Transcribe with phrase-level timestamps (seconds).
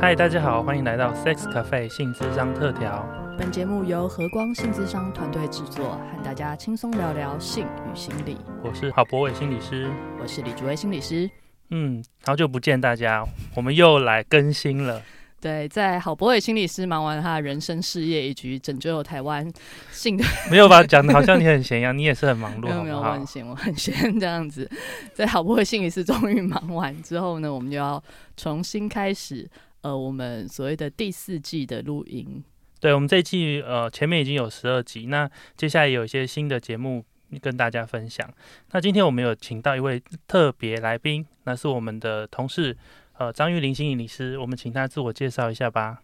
[0.00, 3.06] 嗨，大家好，欢迎来到 Sex Cafe 性智商特调。
[3.36, 8.38] 本节目由和光性智商团队制作，和大家轻松聊聊性与心理。
[8.64, 11.30] 我是郝博伟心理师，我是李竹薇心理师。
[11.68, 13.22] 嗯，好久不见大家，
[13.54, 15.02] 我们又来更新了。
[15.38, 19.46] 对，在郝博伟心理师忙完他的人生事业以及拯救台湾
[19.90, 20.82] 性的，没有吧？
[20.82, 24.66] 讲的好像你很闲一样，你也是很忙碌， 没有没有，我很闲，我很闲这样子。
[25.12, 28.02] 在郝博伟心理师终于忙完之后呢，我们就要
[28.36, 29.48] 重新开始，
[29.82, 32.42] 呃，我们所谓的第四季的录音。
[32.80, 37.04] 对，我们这一季呃前面已经有十二集，那接下来有一些新的节目
[37.40, 38.28] 跟大家分享。
[38.72, 42.76] 那今天我们有请到一位特别来宾，那是我们的同事
[43.18, 46.02] 呃张玉玲心理师，我们请他自我介绍一下吧。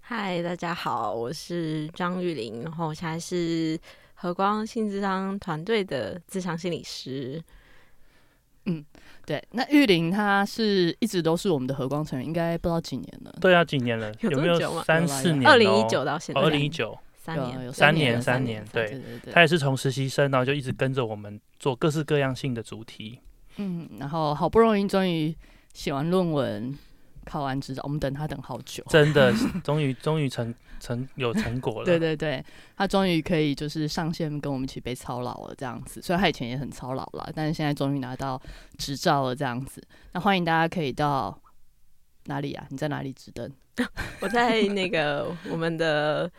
[0.00, 3.78] 嗨，大家好，我是张玉玲，然后我现在是
[4.14, 7.42] 和光性智商团队的智商心理师。
[9.24, 13.32] 对，那玉玲她是一直都是我们的和光成员，应该不知道几年了。
[13.40, 14.12] 对啊，几年了？
[14.20, 15.48] 有这没有三四年？
[15.48, 19.00] 二零一九到现在，二零一九，三年，有三年三年对
[19.32, 23.20] 他也是从实习生，然后就一直跟着我们做各式各样性的主题。
[23.56, 25.34] 嗯，然后好不容易终于
[25.72, 26.76] 写完论文，
[27.24, 28.82] 考完执照，我们等他等好久。
[28.88, 30.52] 真的， 终于终于成
[30.82, 31.84] 成有 成果了。
[31.86, 32.44] 对对对，
[32.76, 36.02] 他终于可以就是上线跟我们一起被操劳了这样子。
[36.02, 38.40] 虽然他以前也很操劳了，但是现在终于拿到
[38.76, 39.80] 执照了这样子。
[40.12, 41.40] 那欢迎大家可以到
[42.24, 42.66] 哪里啊？
[42.70, 43.50] 你在哪里指灯？
[44.20, 46.30] 我在那个我们的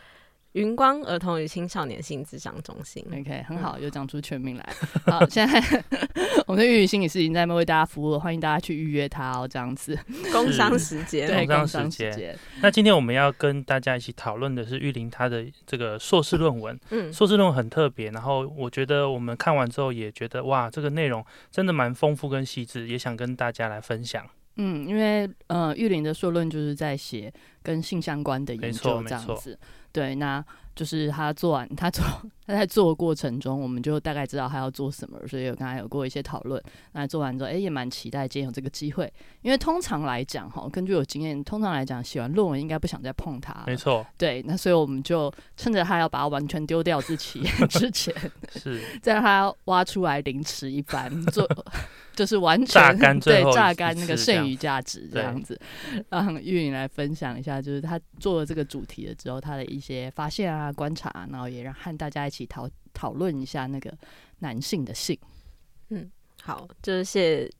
[0.54, 3.04] 云光儿童与青少年性智商中心。
[3.08, 4.72] OK，很好，又讲出全名来。
[5.06, 5.60] 好，现在
[6.46, 9.98] 我们的玉宇心理师已经在为大家服务了，欢迎大家去预约他哦，这样子。
[10.32, 12.38] 工商时间，对，工商时间。
[12.62, 16.78] 那今天我们要跟大家一起讨论的是玉林他的这个硕士论文。
[16.90, 24.24] 嗯，硕士论文很特别，然后我觉得我们看完之后也觉得哇，这个内容真的蛮丰富跟细致，也想跟大家来分享。
[24.56, 29.58] 嗯，因为呃，玉林的硕论就是在写跟性相关的研究这样子。
[29.94, 30.44] 对，那
[30.74, 32.04] 就是他做完，他做
[32.48, 36.60] 他在做的过程中，我们就大概知道他要做什么，所以有跟他有过一些讨论。
[36.92, 39.10] 那做完之后，哎、也蛮期待今天有这个机会，
[39.42, 43.62] 因为通常来讲，哈，根据我经验，通常来讲，写完论文应该不想再碰它。
[43.68, 48.12] 没错，对，那所以我们就趁着他要把它完全丢掉 之前之前，
[48.56, 51.48] 是再让他挖出来凌迟一番，做
[52.14, 55.58] 就是完全榨干最对榨干那个剩余价值这样子，
[56.08, 63.92] 让玉颖来分享一下，就是他做了这个主题了之后，他的一些发现啊、观察啊，然后也让和大家一起讨讨论一下那个
[64.38, 65.18] 男性的性。
[65.90, 66.10] 嗯
[66.42, 67.50] 好，就是谢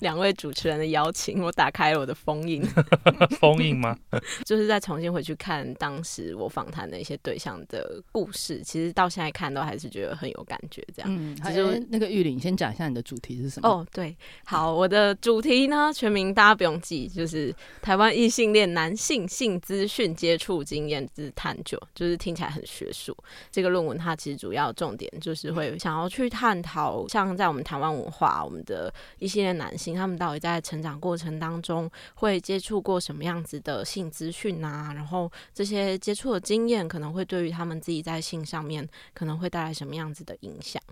[0.00, 2.62] 两位主持人的邀请，我打开了我的封印，
[3.40, 3.96] 封印吗？
[4.44, 11.10] 就是再重新回去看当时我访谈的一些对象的故事，其实到现在看都还是觉得很有感觉，这样。
[11.14, 13.68] 嗯，其实我其实那个玉玲先讲一下你的主题是什么？
[13.68, 23.16] 哦，对，好，我的主题呢，全名大家不用记，就是台湾异性恋男性性资讯接触经验之探究，就是听起来很学术。
[23.50, 40.82] 这个论文它其实主要重点就是会想要去探讨，像在我们台湾文化，我们的异性恋男性他们到底在成长过程当中会接触过什么样子的性资讯啊，然后这些接触的经验可能会对于他们自己在性上面可能会带来什么样子的影响。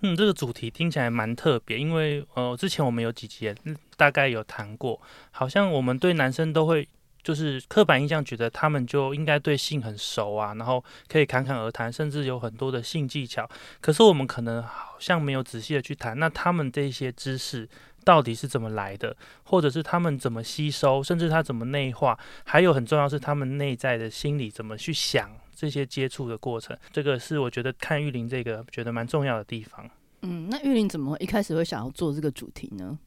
[0.00, 3.54] 嗯，这个主题听起来蛮特别，因为呃，之前我们有几集
[3.96, 5.00] 大概有谈过，
[5.30, 6.86] 好像我们对男生都会
[7.22, 13.48] 就是刻板印象，觉得他们就应该对性很熟啊，然后可以侃侃而谈，甚至有很多的性技巧。
[13.80, 17.66] 可是我们可能好像没有仔细的去谈，那他们这些知识
[18.04, 25.30] 到底是怎么来的，或者是他们怎么吸收，甚至他怎么内化，还有很重要是他们内在的心理怎么去想。
[25.56, 29.88] 这些接触的过程，这个是我觉得看玉林这个觉得蛮重要的地方。
[30.22, 32.98] 嗯，那玉林怎么一开始会想要做这个主题呢？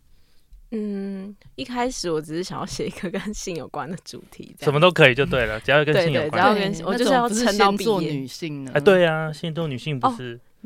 [0.72, 6.56] 嗯，一开始我只是想要写一个跟性有关的主题，什么都可以就对了，只要跟性有关。
[6.56, 8.72] 对只要跟我就是要那怎么不是撑到做毕业女性呢？
[8.74, 10.16] 哎，对啊，性动女性不哦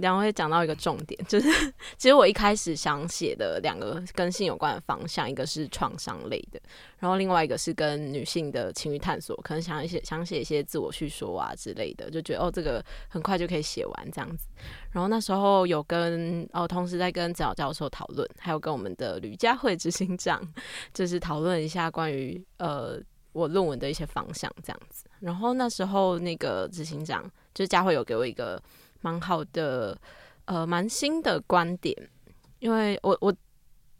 [0.01, 1.47] 是、两位讲到一个重点，就是
[1.97, 6.59] 其实我一开始想写的两个跟性有关的方向，一个是创伤类的，
[6.99, 14.47] 然后另外一个是跟女性的情欲探索，可能想一些想写一些自我叙说啊之类的，就觉得哦这个很快就可以写完这样子。
[14.91, 20.41] 然后那时候有跟哦同时在跟子尧教授讨论，还有跟我们的吕佳慧执行长，
[20.93, 22.99] 就是讨论一下关于呃
[23.31, 25.05] 我论文的一些方向这样子。
[25.19, 28.61] 然后那时候那个执行长就是佳慧有给我一个
[29.01, 29.97] 蛮好的
[30.45, 31.95] 呃蛮新的观点，
[32.59, 33.33] 因为我我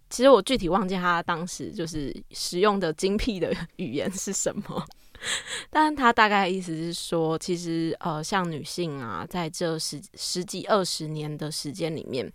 [0.09, 4.85] 其实我具体忘记他当时就是使用的精辟的语言是什么，
[5.69, 12.29] 但他大概意思是说，其实呃，像女性啊，在这十十几二十年的时间里面，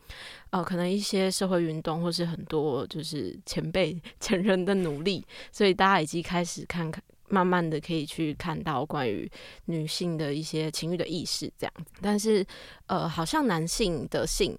[0.50, 7.02] 呃，可能一些社会运动或是很多就是前辈前人的努力，所以大家已经开始看看。
[7.28, 9.30] 慢慢的可以去看到关于
[9.66, 12.46] 女性的一些情欲的意识这样子，但是
[12.86, 14.56] 呃，好像男性的性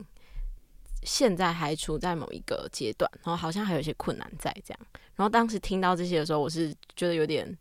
[1.03, 4.79] 现在还处在某一个阶段，然后好像还有一些困难在这样。
[5.15, 7.57] 然后当时听到这些的时候，我是觉得有点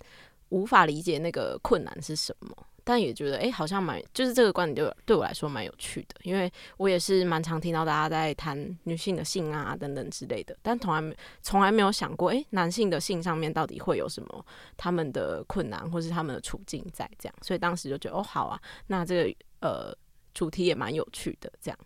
[0.49, 2.57] 无法理解那个困难是什么。
[2.89, 14.47] 但也觉得，哎，好像蛮，就是这个观点对对我来说蛮有趣的，因为我也是蛮常听到大家在谈女性的性啊等等之类的，但从来从来没有想过，哎，男性的性上面到底会有什么
[14.77, 19.93] 他们的困难或是他们的处境在这样，所以当时就觉得，哦，好啊，那这个呃
[20.33, 21.79] 主题也蛮有趣的，这样，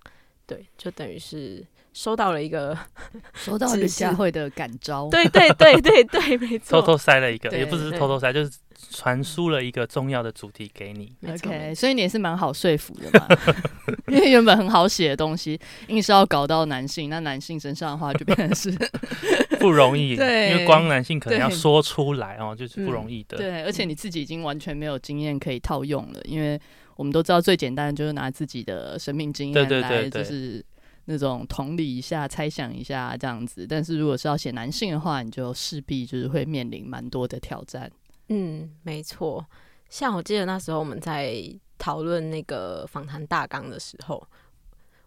[0.46, 1.66] 对，就等于是。
[1.92, 2.76] 收到了一个，
[3.34, 8.50] 收到了机会的感召，对对对对对，没错，偷偷塞了一个，也不是偷偷塞，就是
[8.90, 11.12] 传输了一个重要的主题给你。
[11.28, 13.26] OK，所以你也是蛮好说服的嘛，
[14.08, 15.58] 因为原本很好写的东西，
[15.88, 18.70] 硬是要搞到男性，那男性身上的话就变成是
[19.58, 23.36] 不容易，对，因为光男性可能要说出来哦，就是不容易的。
[23.36, 26.58] 对，而且你自己已经完全没有经验可以套用了，因为
[26.96, 30.64] 我们都知道最简单的就是拿自己的生命经验来，就是。
[31.12, 37.90] 那种同理一下、猜想一下这样子，但是如果是要写男性的话，你就势必就是会面临蛮多的挑战。
[38.28, 39.44] 嗯，没错。
[39.88, 41.42] 像我记得那时候我们在
[41.78, 44.24] 讨论那个访谈大纲的时候，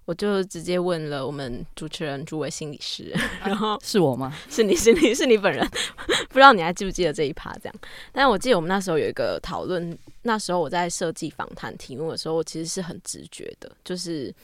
[0.04, 3.16] 我就直接问了我们主持人诸位心理师，
[3.46, 4.36] 然后是我吗？
[4.50, 5.66] 是你，是你是你本人？
[6.28, 7.54] 不知道你还记不记得这一趴？
[7.60, 7.76] 这样，
[8.12, 14.36] 但我记得我们那时候有一个讨论，那时候我在设计访谈题目的时候，我其实是很直觉的，就是。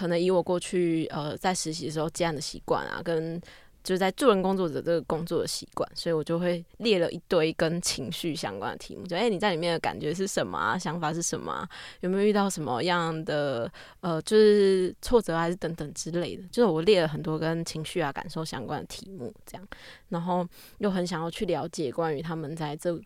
[0.00, 3.38] 可能以我过去呃在实习的时候这样的习惯啊，跟
[3.84, 10.78] 就是在助人工作者这个工作的习惯，所以我就会列了一堆跟情绪相关的题目，就哎你在里面的感觉是什么啊？
[10.78, 11.68] 想法是什么？
[12.00, 13.70] 有没有遇到什么样的
[14.00, 16.42] 呃就是挫折还是等等之类的？
[16.50, 19.68] 就是我列了很多跟情绪啊感受相关的题目，这样，
[20.08, 20.48] 然后
[20.78, 22.98] 又很想要去了解关于他们在这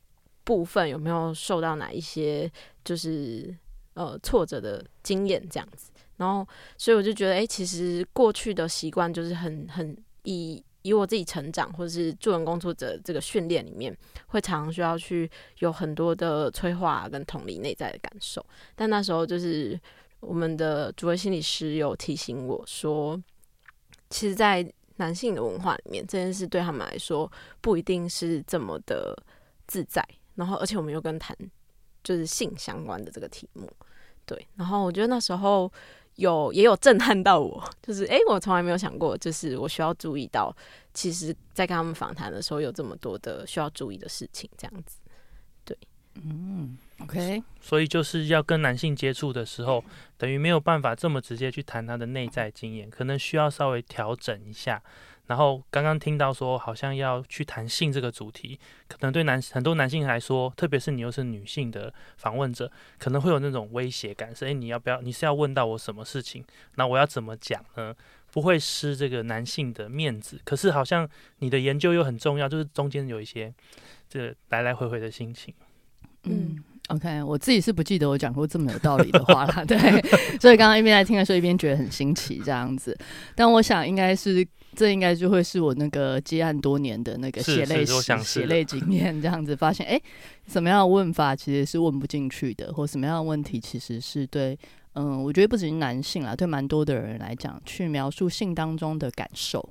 [0.45, 2.51] 部分有没有受到哪一些
[2.85, 3.53] 就是
[3.95, 5.91] 呃挫折的经验这样子。
[6.17, 6.47] 然后，
[6.79, 13.97] 所以我就觉得，哎，其实过去的习惯就是很很以以我自己成长或者是助人工作者这个训练里面，
[14.27, 15.29] 会常常需要去
[15.59, 18.45] 有很多的催化跟同理内在的感受。
[18.77, 19.81] 但那时候就是
[20.21, 23.21] 我们的主位心理师有提醒我说，
[24.11, 24.65] 其实，在
[24.97, 27.31] 男性的文化里面，这件事对他们来说
[27.61, 29.17] 不一定是这么的
[29.67, 30.07] 自在。
[30.37, 31.37] 然后，而且我们又跟谈
[32.05, 33.69] 就是性相关的这个题目，
[34.27, 34.47] 对。
[34.55, 35.73] 然后我觉得那时候。
[36.17, 40.55] 有也有震撼到我， 就是哎，我从来没有想过，就是我需要注意到，
[40.93, 44.99] 其实，在跟他们访谈的时候，有这么多的需要注意的事情，这样子。
[45.65, 45.77] 对，
[46.23, 47.43] 嗯，OK。
[47.61, 49.83] 所以就是要跟男性接触的时候，
[50.17, 54.83] 等于没有办法这么直接去谈他的内在经验，可能需要稍微调整一下。
[55.27, 65.01] 然后刚刚听到说，好像要去谈性这个主题，可能对男很多男性来说，特别是你又是女性的访问者，可能会有那种威胁感，是诶，你要不要？
[65.01, 66.45] 你是要问到我什么事情？
[66.75, 67.95] 那我要怎么讲呢？
[68.31, 70.41] 不会失这个男性的面子。
[70.45, 73.55] 可是好像你的研究又很重要，就是中间有一些
[74.09, 75.55] 这来来回回的心情。
[76.25, 79.79] 嗯，OK，我自己是不记得我讲过这么有道理的话啦， 对。
[80.39, 82.97] 所以刚刚一边在听的时候，一边觉得很新奇这样子。
[83.35, 84.47] 但我想应该是。
[84.77, 89.97] 这应该就会是我那个接案多年的那个血泪、血泪经验，这样子发现，哎，
[90.49, 94.59] 什么样的问法其实是问不进去的，或什么样的问题其实是对，
[94.95, 99.65] 嗯，我觉得不仅是男性啦，对蛮多的人来讲，去描述性当中的感受，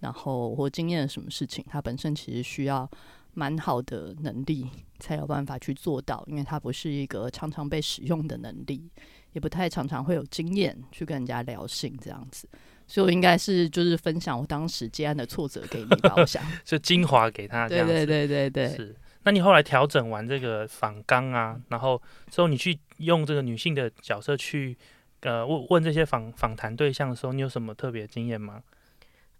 [0.00, 2.86] 然后或经验什么事情，它本身其实需要
[3.34, 8.88] 蛮好的能力才有办法去做到，因为它不是一个常常被使用的能力，
[9.32, 12.48] 也不太常常会有经验去跟人家聊性这样子。
[12.86, 17.92] 所以我应该是就是分享我当时接案的挫折给你吧，我想 就精华给他这样子。
[17.92, 18.76] 对对对对对。
[18.76, 22.00] 是，那你后来调整完这个访纲啊，然后
[22.30, 24.76] 之后你去用这个女性的角色去
[25.20, 28.62] 呃问问这些访访谈对象的时候，你有什么特别经验吗？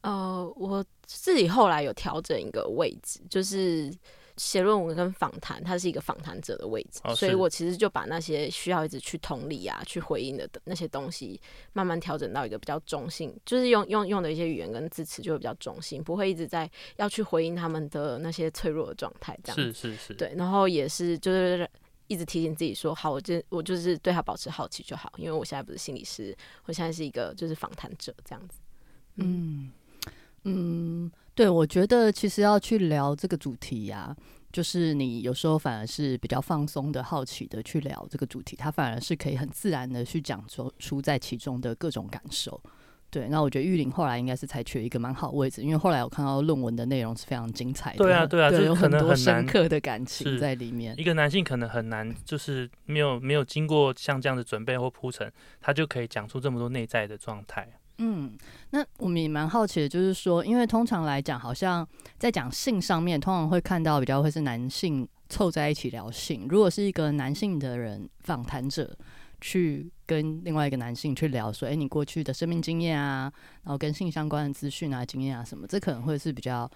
[0.05, 3.93] 呃，我自己后来有调整一个位置，就是。
[4.37, 11.41] 写论文跟访谈，它是一个访谈者的位置，所以我其实就把那些需要一直去同理啊、去回应的那些东西，
[11.73, 19.39] 慢慢调整到一个比较中性，就是用用用的一些语言跟字词就会比较中性，不会一直在要去回应他们的那些脆弱的状态。
[19.45, 20.35] 这样是是是，对。
[20.37, 21.71] 然后也是就是
[22.09, 28.59] 一直提醒自己说，好，我就我就是对他保持好奇就好，因为我现在不是心理师，我现在是一个就是访谈者这样子。
[29.15, 29.73] 嗯嗯。
[31.35, 34.15] 对，我觉得其实要去聊这个主题呀，
[34.53, 42.61] 就是你有时候反而是比较放松的、好奇的去聊这个主题，他反而是可以很自然的去讲出出在其中的各种感受。
[43.11, 47.99] 对，那我觉得玉林后来应该是采取一个蛮好位置，因为后来我看到论文的内容是非常精彩的。
[48.03, 50.95] 对啊，对啊，这有很多深刻的感情在里面。
[50.99, 57.69] 一个男性可能很难，就是没有没有经过像这样的准备或铺陈，他就可以讲出这么多内在的状态。
[57.99, 58.37] 嗯，
[58.71, 61.87] 那我们也蛮好奇的，就是说，因为通常来讲，好像
[62.19, 66.47] 在讲性上面，通常会看到比较会是男性凑在一起聊性。
[66.49, 68.97] 如果是一个男性的人访谈者。
[69.41, 73.31] 去跟另外一个男性去聊，说：“哎，你过去的生命经验啊，
[73.65, 76.71] 然后跟性相关的资讯啊、经验啊什么，这可能会是比较，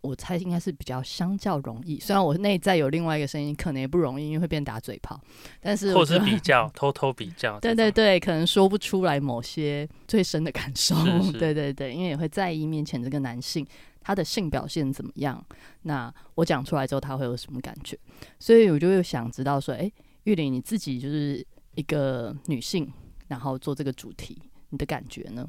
[0.00, 1.98] 我猜应该是比较相较容易。
[2.00, 5.20] 虽然我内在有另外一个声音，可能也不容易，因为会变打嘴炮。
[5.60, 10.94] 但是或是比较， 偷偷比较，对对对，可能说不出来某些最深的感受。
[11.38, 13.66] 对对对，因为也会在意面前这个男性
[14.00, 15.44] 他的性表现怎么样。
[15.82, 17.98] 那我讲出来之后，他会有什么感觉？
[18.38, 19.90] 所以我就又想知道说，哎，
[20.24, 21.46] 玉玲你自己就是。
[21.76, 22.92] 一个女性，
[23.28, 24.36] 然后做这个主题，
[24.70, 25.48] 你的感觉呢？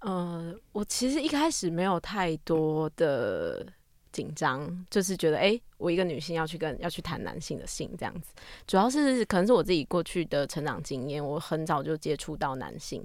[0.00, 3.66] 呃，我其实一开始没有太多的
[4.12, 8.28] 紧张，就是觉得，哎，我一个女性要去跟要去谈男性的性这样子，
[8.66, 13.04] 主要是可能是我自己过去的成长经验，我很早就接触到男性，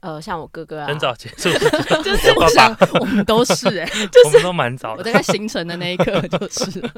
[0.00, 1.48] 呃，像我哥哥啊，很早接触，
[2.02, 3.88] 就是我想我们都是，哎，
[4.26, 6.90] 我们都蛮早，我大概形成的那一刻就是，对。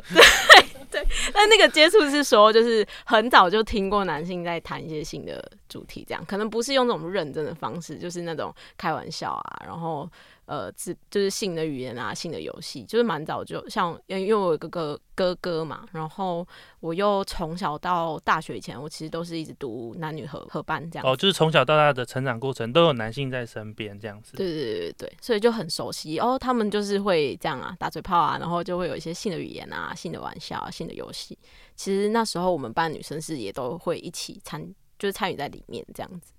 [0.92, 10.08] 对，但那个接触是说，就是很早就听过男性在谈一些性的主题，这样可能不是用这种认真的方式，就是那种开玩笑啊，然后。
[10.44, 16.46] 呃，自就是性的语言啊，性的游戏，就是蛮早就像，因为我有个哥哥哥嘛，然后
[16.80, 21.06] 我又从小到大学以前，我其实都是一直读男女合合班这样。
[21.06, 24.36] 哦，就是从小到大的成长过程都有男性在身边这样子。
[24.36, 26.36] 对对对对对，所以就很熟悉哦。
[26.38, 31.38] 他们就是会这样啊，打嘴炮啊，然后就会有一些性的语言啊，性的玩笑啊，性的游戏。
[31.76, 34.62] 其实那时候我们班女生是也都会一起参，
[34.98, 36.32] 就是参与在里面这样子。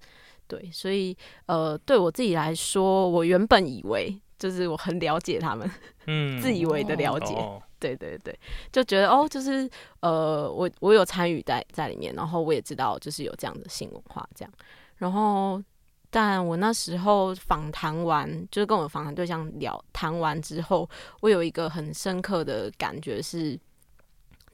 [0.48, 5.70] 对，所以呃，对我自己来说，我原本以为就是我很了解他们，
[6.08, 7.34] 嗯，自以为的了解，
[7.80, 8.38] 对对对，
[8.72, 9.70] 就觉得哦，就是
[10.02, 14.54] 呃，我我有参与在在里面，然后我也知道就是有这样的性文化这样，
[14.98, 15.62] 然后
[16.10, 20.88] 但我那时候访谈完，就是跟我访谈对象聊谈完之后，
[21.22, 23.60] 我有一个很深刻的感觉是，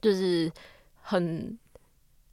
[0.00, 0.50] 就是
[1.02, 1.58] 很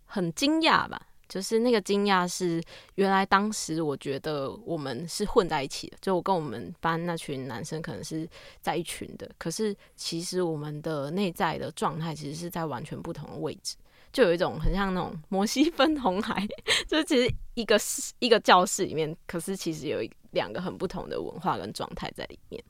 [0.06, 1.02] 很惊讶吧。
[1.28, 2.62] 就是那个惊讶是，
[2.96, 8.28] 原来当时我觉得我们是混在一起的，就我跟我们班那群男生可能是
[8.62, 13.76] 在一群的，可是其实我们的内在的状态其实是在完全不同的位置，
[14.14, 16.48] 就有一种很像那种摩西分红海，
[16.88, 17.78] 就是其实一个
[18.20, 22.64] 一个教室里面，可是其实有一两个很不同的文化跟状态在里面，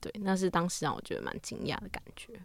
[0.00, 2.40] 对，那是当时让我觉得蛮惊讶的感觉。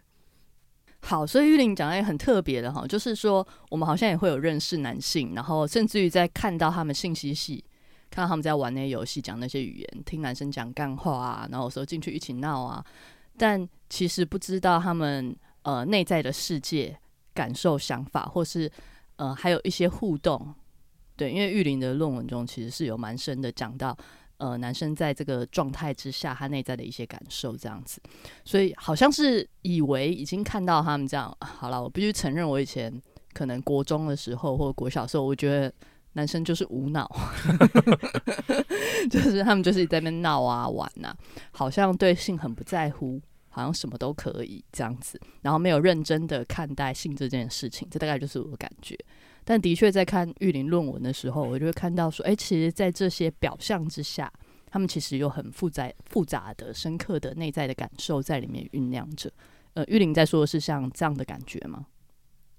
[1.04, 7.62] 好，所以玉玲讲的也很特别的哈，就是说我们好像也会有认识男性，然后甚至于在看到他们信息系，
[8.08, 12.82] 看到他们在玩那些游戏，讲那些语言，听男生讲干话啊，然后有时候进去一起闹啊，
[13.36, 16.96] 但其实不知道他们呃内在的世界、
[17.34, 18.70] 感受、想法，或是
[19.16, 20.54] 呃还有一些互动。
[21.16, 23.96] 对，因为玉林的论文中其实是有蛮深的讲到。
[24.38, 28.00] 呃，男生在这个状态之下，他内在的一些感受这样子，
[28.44, 31.36] 所以好像是以为已经看到他们这样。
[31.40, 32.92] 好了，我必须承认，我以前
[33.32, 35.72] 可能国中的时候或国小时候，我觉得
[36.14, 37.08] 男生就是无脑，
[39.08, 41.14] 就是他们就是在那边闹啊玩呐，
[41.52, 48.98] 好像对性很不在乎，好像什么都可以这样子，然后没有认真的看待性这件事情，这大概就是我的感觉。
[49.44, 54.32] 但的确，在看玉林论文的时候，我就会看到说，哎，其实，在这些表象之下，
[54.70, 59.30] 他们其实有很复杂、复杂的、深刻的内在的感受在里面酝酿着。
[59.74, 61.86] 呃，玉林在说的是像这样的感觉吗？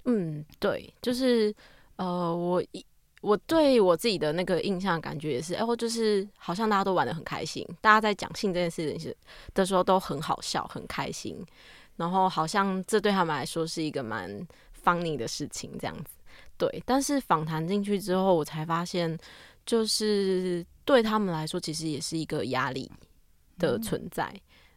[0.05, 1.53] 嗯，对，就是
[1.95, 2.85] 呃，我一
[3.21, 9.15] 我对我自己的那个印象感觉也是，哎，我就是好像大家都玩的很开心，大家在讲性这件事情
[9.53, 11.41] 的时候都很好笑、很开心，
[11.95, 14.29] 然后好像这对他们来说是一个蛮
[14.83, 16.15] funny 的事情，这样子。
[16.57, 19.17] 对，但是访谈进去之后，我才发现，
[19.65, 22.89] 就是对他们来说，其实也是一个压力
[23.57, 24.33] 的存在。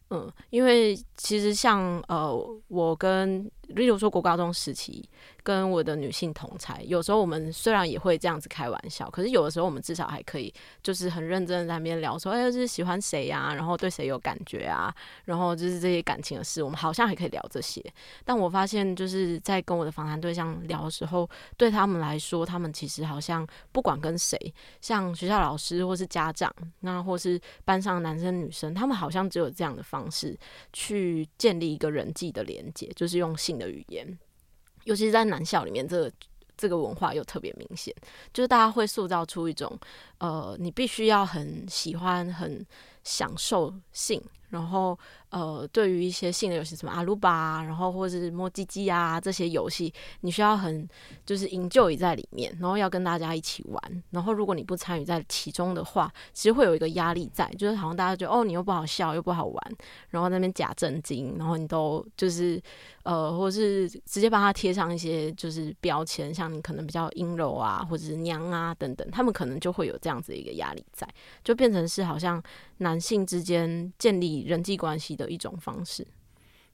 [0.09, 2.33] 嗯，因为其实像呃，
[2.67, 5.07] 我跟例如说国高中时期
[5.43, 14.93] 跟我的女性同才，有时候我们虽然也会这样子开玩笑，可是有的时候我们至少还可以就是很认真的在那边聊说，哎，就是喜欢谁呀，然后对谁有感觉啊，
[15.25, 17.83] 然后就是这些感情的事，我们好像还可以聊这些。
[18.25, 24.37] 但我发现就是在跟我的访谈对象聊的时候，对他们来说，他们其实好像不管跟谁，
[24.81, 30.37] 像学校老师或是家长，那或是班上男生女生，他们好像只有这样的方式
[30.73, 34.17] 去建立一个人际的连接，就是用性的语言，
[34.83, 36.11] 尤其是在男校里面，这个
[36.55, 37.93] 这个文化又特别明显，
[38.33, 39.77] 就是大家会塑造出一种，
[40.19, 42.65] 呃，你必须要很喜欢、很
[43.03, 44.97] 享受性，然后。
[45.29, 50.87] 呃，对于一些性的游戏，什么阿鲁巴，然后或者是摸鸡鸡啊这些游戏，你需要很
[51.25, 54.03] 就是营救也在里面，然后要跟大家一起玩。
[54.11, 59.75] 然后如果你不参与在其中的话，其实会有一个压力在，就是好像大家觉得哦，你又不好笑，又不好玩，
[60.11, 62.61] 然后那边假正经，然后你都就是
[63.03, 71.05] 呃，或者是直接帮他贴上一些就是标签，像你可能比较阴柔啊，或者是娘啊等等，他们可能就会有这样子一个压力在，
[71.43, 72.41] 就变成是好像
[72.77, 75.16] 男性之间建立人际关系。
[75.17, 76.07] 的一种方式，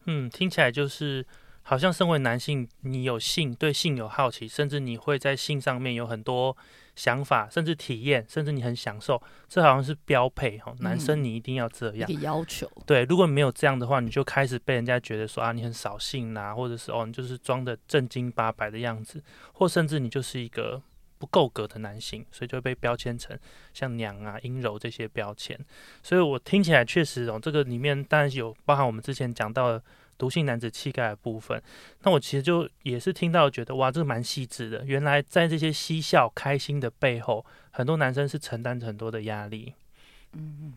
[0.05, 1.25] 嗯，听起来就是
[1.61, 6.55] 好像身为男性，你有性，对性有好奇，甚至你会在性上面有很多
[6.95, 10.75] 想法，甚至体验，甚至你很享受，这好像是标配哈。
[10.81, 13.05] 男生你一定要这样，要求对。
[13.05, 19.23] 如果你没有这样的话，你就开始被人家觉得说啊，你很扫兴呐，或者是哦，你就是装的正经八百的样子，
[19.53, 20.83] 或甚至你就是一个。
[21.23, 23.33] 不够格的男性，所以就会被标签成
[23.73, 25.57] 像娘啊、阴柔这些标签。
[26.01, 29.81] 所以我听起来确实哦，这个里面当然有包含我们之前讲到的
[30.17, 31.63] 毒性男子气概的部分。
[32.01, 34.83] 那我其实就也是听到觉得哇，这个蛮细致的。
[34.83, 39.73] 原来在这些嬉笑开心的背后，很多男生是承担着很多的压力。
[40.33, 40.73] 嗯嗯。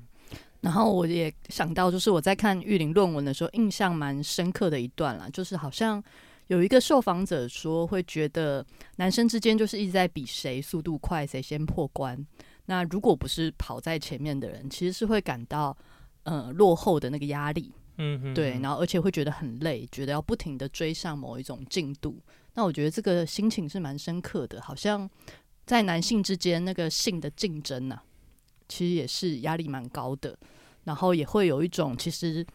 [0.61, 6.01] 然后我也想到，就是我在看玉林论文的时候，印象蛮深刻的一段啦，就是好像。
[6.49, 8.65] 有一个受访者说，会觉得
[8.97, 12.25] 男生之间就是一直在比谁速度快，谁先破关。
[12.67, 15.77] 那如果不是跑在前面的人，其实是会感到
[16.23, 17.73] 呃落后的那个压力。
[17.99, 22.21] 嗯，对，然后而且会觉得很累，觉得要不停的追上某一种进度。
[22.55, 25.09] 那我觉得这个心情是蛮深刻的，好像
[25.65, 28.01] 在男性之间那个性的竞争呢，
[28.69, 30.39] 其实也是压力蛮高的。
[30.85, 32.47] 然后也会有一种其实。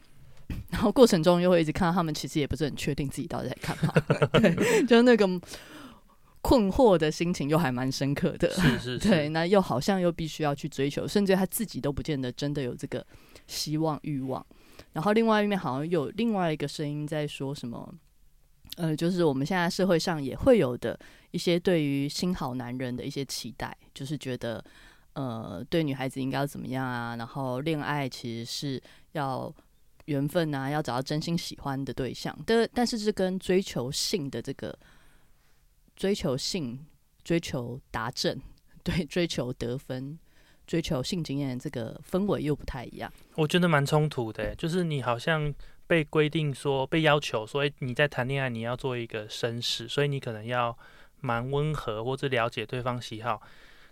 [0.70, 3.94] 然后过程中又会一直看到他们，其实也不是很确定自己到底在干嘛，
[4.40, 5.28] 对，就是那个
[6.42, 13.06] 困惑的心情又还蛮深刻的，是是，对，那又好像又必须要去追求，甚至他自己都不见得真的有这个
[13.46, 14.44] 希望欲望。
[14.94, 17.94] 然后另外一面好像有另外一个声音在说什么，
[18.78, 24.64] 呃，就是我们现在社会上也会有的一些对于新好男人的一些期待，就是觉得
[25.14, 27.16] 呃，对女孩子应该要怎么样啊？
[27.18, 29.54] 然后恋爱其实是要。
[30.12, 34.78] 缘分啊，要找到真心喜欢的对象的，但是是跟追求性的这个
[35.96, 36.86] 追求性、
[37.24, 38.40] 追求达阵，
[38.84, 40.20] 对，追求得分、
[40.68, 43.12] 追求性经验这个氛围又不太一样。
[43.36, 45.54] 我觉得蛮冲突的，就是你好像
[45.88, 50.78] 被规定说、被要求说，哎，你在谈恋爱你要做一个绅士，所以你可能要
[51.20, 53.42] 蛮温和或者了解对方喜好。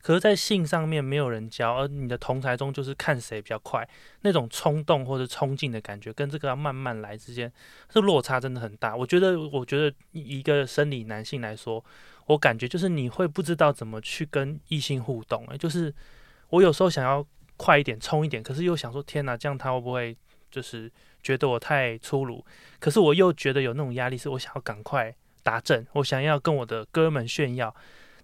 [0.01, 3.87] 可是，在性上面没有人教，而你的同台中就是看谁比较快，
[4.21, 7.51] 那种冲动或者冲劲的感觉，跟这个要慢慢来之间，
[7.89, 8.95] 这落差真的很大。
[8.95, 11.83] 我觉得，我觉得一个生理男性来说，
[12.27, 15.45] 我感觉就是你会不知道怎么去跟异性互动。
[15.47, 15.93] 哎，就是
[16.49, 17.25] 我有时候想要
[17.57, 20.15] 快一点冲一点，可是又想说，天哪，这样他会不会
[20.49, 20.89] 就是
[21.21, 22.45] 觉得我太粗鲁？
[22.79, 27.75] 可是我又觉得有那种压力，是我想要赶快达阵，我想要跟我的哥们炫耀。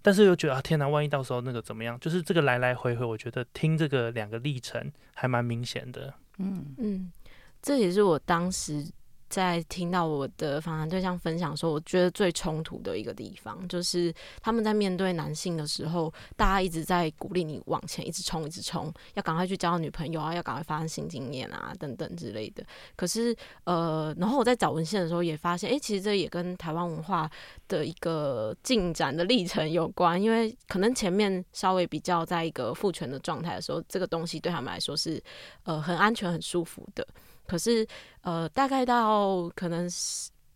[0.02, 0.88] 但是又觉得啊，天哪！
[0.88, 1.98] 万一到时候那个怎么样？
[2.00, 6.14] 就是这个来来回回，我觉得听这个两个历程还蛮明显的。
[6.38, 7.12] 嗯嗯，
[7.60, 8.86] 这也是我当时。
[9.28, 22.64] 在听到我的访谈对象分享说，我觉得最冲突的一个地方，就是他们在面对男性的时候，大家一直在鼓励你往前，一直冲，一直冲，要赶快去交女朋友啊，要赶快发生新经验啊，等等之类的。
[22.94, 27.30] 可是，呃，然后我在找文献的时候也发现，哎，其实这也跟台湾文化
[27.68, 35.22] 的一个进展的历程有关，因为可能前面稍微比较在一个父权的状态的时候，这个东西对他们来说是
[35.64, 37.06] 呃很安全、很舒服的。
[37.46, 37.86] 可是，
[38.22, 39.88] 呃，大概到可能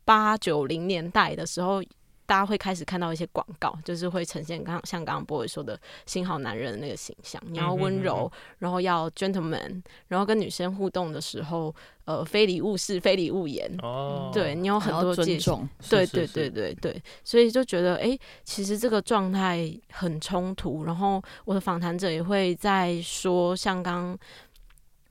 [0.05, 1.83] 八九零年代的时候，
[2.27, 11.75] 大家会开始看到一些广告，就是会呈现刚像刚刚波伟说的新好男人的那个形象，你要温柔，然后要 gentleman，然后跟女生互动的时候，
[12.05, 13.69] 呃，非礼勿视，非礼勿言。
[13.83, 20.85] 哦，对你有很多尊重，对对对对对，所以就觉得，哎，其实这个状态很冲突。
[20.85, 24.19] 然后我的访谈者也会在说，像刚。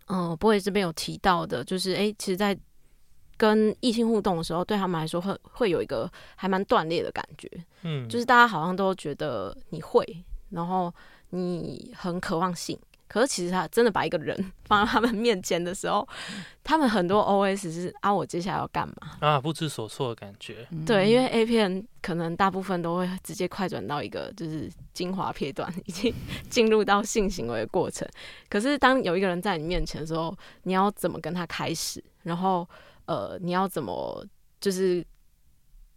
[0.10, 2.58] 嗯，波爷这边有提到的，就是哎，其实，在
[3.38, 7.50] 跟异性互动的时候，对他们来说会会有一个还蛮断裂的感觉，
[7.84, 10.06] 嗯，就是大家好像都觉得你会，
[10.50, 10.94] 然后
[11.30, 12.78] 你很渴望性。
[13.10, 16.08] 可是其实他真的把一个人放在他们面前的时候，
[16.64, 19.18] 他们很多 OS 是啊，我接下来要干嘛？
[19.20, 20.68] 啊，不知所措的感觉。
[20.70, 26.14] 嗯对，因为 A 片可能大部分都会直接快转到一个就是精华片段，已经
[26.50, 28.08] 进入到性行为的过程。
[28.48, 32.04] 可是当有一个人在你面前的时候，你要怎么跟他开始？
[32.22, 32.68] 然后
[33.06, 34.24] 呃，你要怎么
[34.62, 35.04] 就是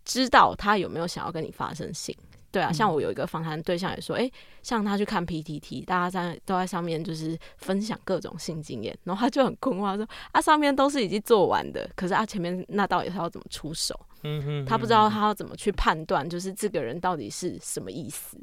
[0.05, 2.17] 知道他有没有想要跟你发生性？
[2.53, 4.31] 对啊，像嗯我有一个访谈对象也说，诶，
[4.63, 13.99] 像他去看 PTT，大家在都在上面就是分享各种性经验，然后他就很困惑，他说啊，上面都是已经做完的，可是啊前面那到底他要怎么出手？
[14.25, 18.37] 嗯哼，他不知道他要怎么去判断，就是这个人到底是什么意思。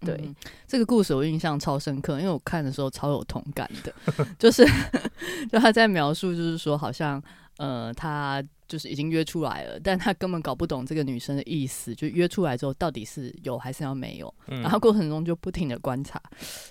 [0.00, 0.34] 对嗯
[0.66, 3.92] 这个故事我印象超深刻，因为我看的时候超有同感的，
[4.38, 4.64] 就是
[5.50, 7.22] 就他在描述，就是说好像
[7.58, 16.20] 呃他就是已经约出来了， 但他根本搞不懂这个女生的意思，就约出来之后到底是有还是要没有，嗯然后过程中就不停的观察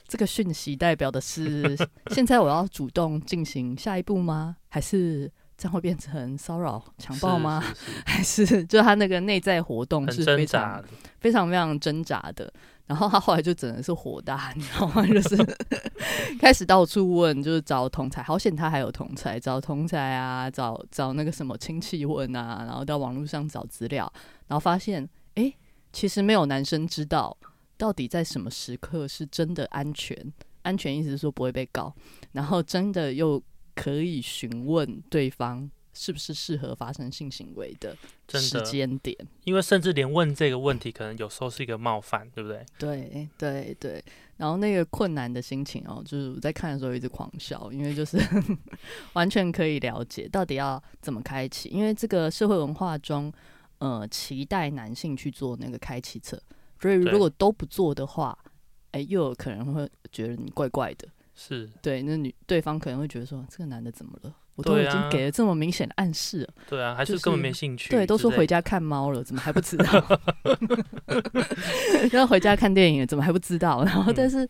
[0.08, 1.78] 这个讯息代表的是
[2.12, 4.58] 现在我要主动进行下一步吗？
[4.70, 7.64] 还是这样会变成骚扰、强暴吗？
[7.64, 10.84] 是是是 还是就他那个内在活动是非常，
[11.20, 12.52] 非常非常挣扎的。
[12.86, 15.06] 然后他后来就真的是火大， 你知道吗？
[15.08, 15.36] 就是
[16.40, 24.12] 开始到处问，就是找同才，好险他还有同才，找同才啊，找找那个什么亲戚问啊，然后到网络上找资料，
[24.48, 25.56] 然后发现，诶，
[25.92, 27.36] 其实没有男生知道
[27.78, 30.16] 到底在什么时刻是真的安全，
[30.62, 31.94] 安全意思是说不会被告，
[32.34, 33.42] 然后真的又
[33.74, 37.96] 可以询问对方是不是适合发生性行为的
[38.28, 39.18] 时，间点。
[39.46, 42.66] 因为甚至连问这个问题，可能有时候是一个冒犯，对不对？
[42.78, 44.04] 对对对，
[44.38, 48.20] 然后那个困难的心情哦，就是我在看的时候一直狂笑，因为就是
[49.14, 53.32] 完全可以了解到底要怎么开启，因为这个社会文化中，
[53.78, 56.38] 呃，期待男性去做那个开启册，
[56.82, 58.38] 所以如果都不做的话，
[58.92, 64.36] 哎，又有可能会觉得你怪怪的，是，对，那女对方可能会觉得说这个男的怎么了？
[64.56, 67.90] 我都已经给了这么明显的暗示了，对啊，还是根本没兴趣。
[67.90, 70.20] 对，都说回家看猫了，怎么还不知道？
[72.14, 73.84] 要回家看电影了，怎么还不知道？
[73.84, 74.48] 然后但是、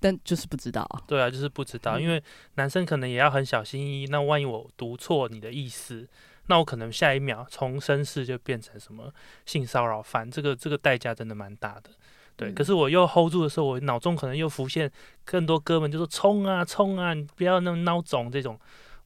[0.00, 1.00] 但就是不知道啊。
[1.06, 2.22] 对啊，就是不知道，嗯因为
[2.56, 4.06] 男生可能也要很小心翼翼。
[4.06, 6.08] 那万一我读错你的意思，
[6.48, 9.12] 那我可能下一秒从绅士就变成什么
[9.46, 11.90] 性骚扰犯，这个这个代价真的蛮大的。
[12.34, 14.90] 对，嗯可是我又 hold 住的时候，我脑中可能又浮现
[15.24, 18.58] 更多哥们就说冲啊冲啊，你不要那么孬种，这种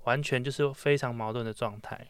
[0.07, 2.05] 完全就是非常矛盾的状态。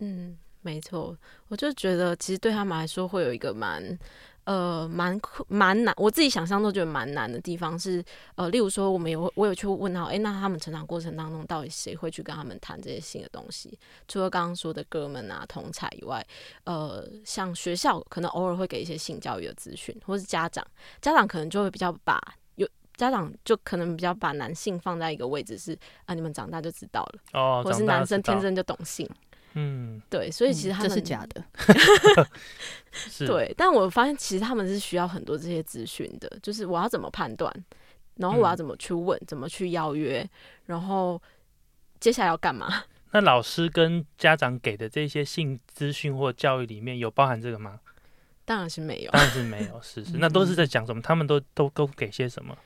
[0.00, 3.96] 嗯，没错，我就觉得其实对他们来说会有一个蛮。
[4.44, 13.78] 呃，蛮困蛮难，我自己想象都觉得蛮难的地方是，呃，例如说，我们有我有去问到，诶，那他们成长过程当中，到底谁会去跟他们谈这些新的东西？
[14.08, 16.26] 除了刚刚说的哥们啊、同才以外，
[16.64, 20.66] 呃，像学校可能偶尔会给一些性教育的资讯，或是家长，
[21.00, 22.20] 家长可能就会比较把
[23.02, 29.08] 家长就可能比较把男性放在一个位置是啊，你们长大就知道了，哦，或是男生天生就懂性，
[29.54, 31.44] 嗯对，所以其实他们、嗯这是假的，
[33.26, 37.52] 对，但我发现其实他们是需要很多这些资讯的，就是我要怎么判断，
[38.18, 40.24] 然后我要嗯怎么去问，怎么去邀约，
[40.66, 41.20] 然后
[41.98, 42.84] 接下来要干嘛？
[43.10, 47.80] 那老师跟家长给的这些性资讯或教育里面有包含这个吗？
[48.44, 49.10] 当然是没有。
[49.10, 51.02] 当然是没有，是是，那都是在讲什么？
[51.02, 52.56] 他们都都都给些什么？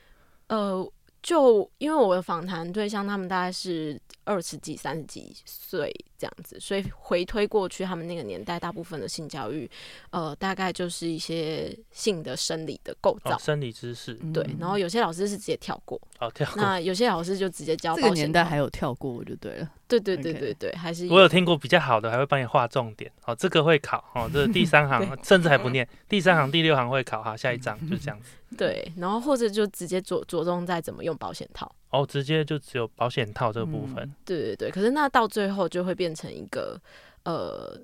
[0.48, 9.70] 呃，就因为我的访谈对象他们大概是二十几、三十几岁这样子，所以回推过去，他们那个年代大部分的性教育，
[10.10, 13.36] 呃，大概就是一些性的生理的构造。
[13.36, 16.60] 哦，生理知识，对，嗯然后有些老师是直接跳过，哦，跳过。
[16.60, 19.70] 那有些老师就直接教这个年代还有跳过我就对了。
[19.88, 23.08] 对对对对对，还是我有听过比较好的，还会帮你画重点。
[23.24, 24.04] 哦，这个会考。
[24.16, 27.22] 哦，这是第三行 甚至还不念，第三行、第六行会考。
[27.22, 28.32] 哈，下一章就这样子。
[28.56, 31.72] 对，然后或者就直接着着重在怎么用保险套。
[32.00, 34.04] 哦，直接就只有保险套这个部分。
[34.04, 36.80] 嗯对对对，可是那到最后就会变成一个
[37.24, 37.78] 呃，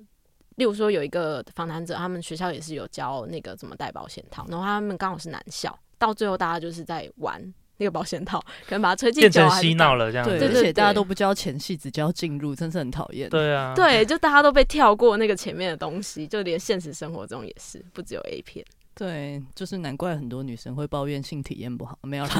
[0.55, 7.41] 例如说有一个访谈者，他们学校也是有教那个怎么戴保险套，然后他们刚好是男校，到最后大家就是在玩
[7.77, 9.71] 那个保险套，可能把它吹进变成脚还是干嘛。
[9.71, 10.49] 嬉闹了这样对，子。
[10.49, 13.29] 对而且大家都不教前戏，只教进入，真是很讨厌。
[13.29, 18.63] 对啊，对，就大家都被跳过那个前面的东西，就连现实生活中也是，不只有 A 片。
[18.95, 22.31] 对，就是难怪很多女生会抱怨性体验不好，没有啦。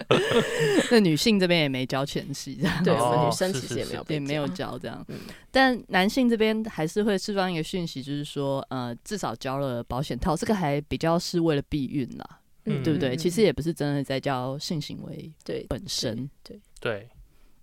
[0.92, 5.04] 那女性这边也没交前戏，这样对，哦我们女生其实也没有被也没有教教这样。
[5.08, 5.16] 嗯
[5.50, 13.16] 但男性这边还是会释放一个讯息，就是说，呃，至少交了保险套，这个还比较是为了避孕啦，嗯对不对？
[13.16, 16.28] 嗯其实也不是真的在教性行为对本身。
[16.42, 17.08] 对对，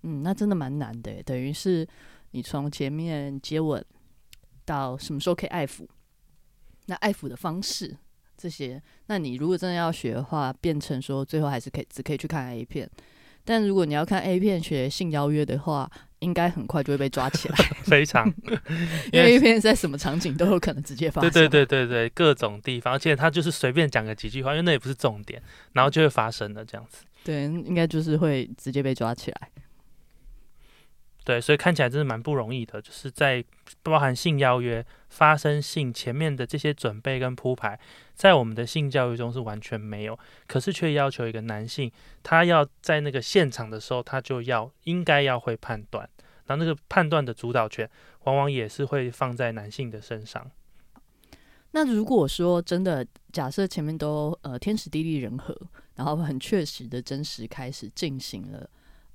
[0.01, 1.87] 嗯，那真的蛮难的，等于是
[2.31, 3.85] 你从前面接吻
[4.65, 5.87] 到什么时候可以爱抚，
[6.87, 7.95] 那爱抚的方式
[8.45, 12.87] 这些，那你如果真的要学的话，变成说最后还是可以只可以去看 A 片。
[13.43, 17.55] 但如果你要看 A 片学性邀约的话，应该很快就会被抓起来，
[17.85, 18.31] 非常，
[19.11, 21.31] 因为 A 片在什么场景都有可能直接发生。
[21.31, 25.41] 对对对对对，各种地方，而且他就是随便讲个几句话，因为那也不是重点，
[25.73, 27.03] 然后就会发生了这样子。
[27.23, 29.49] 对，应该就是会直接被抓起来。
[31.25, 33.43] 对，所以看起来真的蛮不容易的，就是在
[33.81, 37.79] 包含性邀约、发生性前面的这些准备跟铺排，
[38.13, 46.07] 在我们的性教育中是完全没有，可是却要求一个男性，他要在那个现场的时候，他就要应该要会判断，
[46.45, 47.89] 然后那个判断的主导权，
[48.25, 50.51] 往往也是会放在男性的身上。
[51.71, 55.57] 那如果说真的假设前面都呃天时地利人和，
[55.95, 58.69] 然后很确实的真实开始进行了。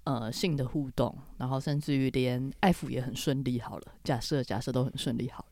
[0.05, 3.61] 呃，性的互动，然后甚至于连爱抚也很顺利。
[3.61, 5.45] 好了，假设假设都很顺利，好，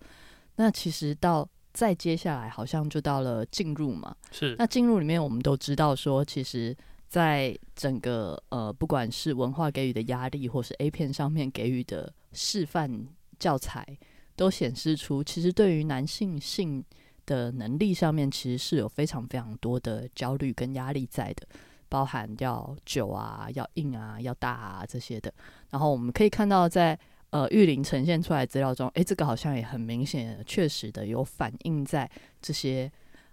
[0.57, 4.17] 那其实到再接下来，好像就到了进入嘛。
[4.31, 4.57] 是。
[4.59, 6.75] 那进入里面，我们都知道说，其实
[7.09, 13.07] 在整个呃，不管是文化给予的压力，或是 A 片上面给予的示范
[13.39, 13.87] 教材，
[14.35, 16.83] 都显示出，其实对于男性性
[17.27, 21.47] 的能力上面，其实是有非常非常多的焦虑跟压力在的。
[21.89, 25.33] 包含要久啊，要硬啊，要大啊这些的。
[25.71, 26.99] 然后我们可以看到，在
[27.31, 32.91] 呃玉林呈现出来资料中，诶，这个好像也很明显、确实的有反映在这些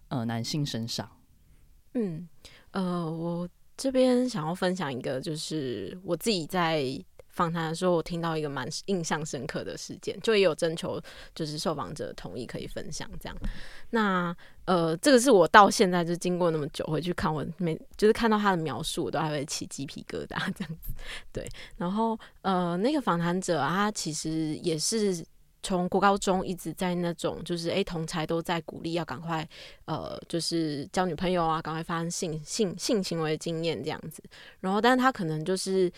[0.07, 1.09] 呃男性身上。
[1.93, 2.27] 嗯，
[2.71, 6.83] 呃，我这边想要分享一个，就是我自己在。
[7.35, 10.99] 访谈的时候，我听到一个蛮印象深刻的事件，就也有征求，
[11.35, 13.37] 就是受访者同意可以分享这样。
[13.89, 20.93] 那呃，这个是我到现在就经过那么久回去看，我每就是看到他的描述，我都还会起鸡皮疙瘩这样子。
[21.33, 21.45] 对，
[21.75, 25.23] 然后呃，那个访谈者，他其实也是
[25.61, 29.45] 从国高中一直在那种，就是哎，同才都在鼓励要赶快
[29.83, 34.23] 呃，就是交女朋友啊，赶快发生性性性行为经验这样子。
[34.61, 35.91] 然后，但是他可能就是。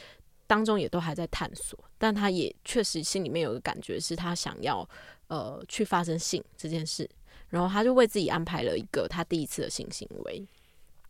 [0.48, 4.88] 当中也都还在探索，但他也确实心里面有个感觉，是他想要
[5.28, 7.08] 呃去发生性这件事，
[7.50, 10.48] 然后他就为自己安排了一个他第一次的性行为，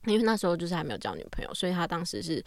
[0.06, 2.44] 因为那时候就是还没有交女朋友，所以他当时是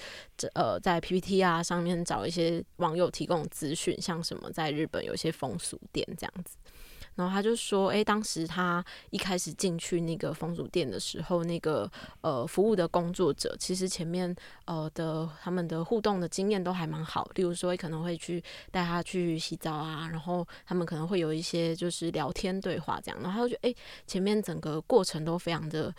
[0.55, 6.57] 呃在 PPT 啊上面找一些网友提供资讯，像什么在日本有一些风俗店这样子。
[7.20, 11.90] 然后他就说：“哎，当时他一开始进去那个风俗店的时候，那个
[12.22, 23.74] 呃服务的工作者其实前面呃的他们的互动的经验都还蛮好，例如说可能会去带他去洗澡啊，然后他们可能会有一些就是聊天对话这样，然后他就觉得哎，
[24.06, 25.94] 前面整个过程都非常的。”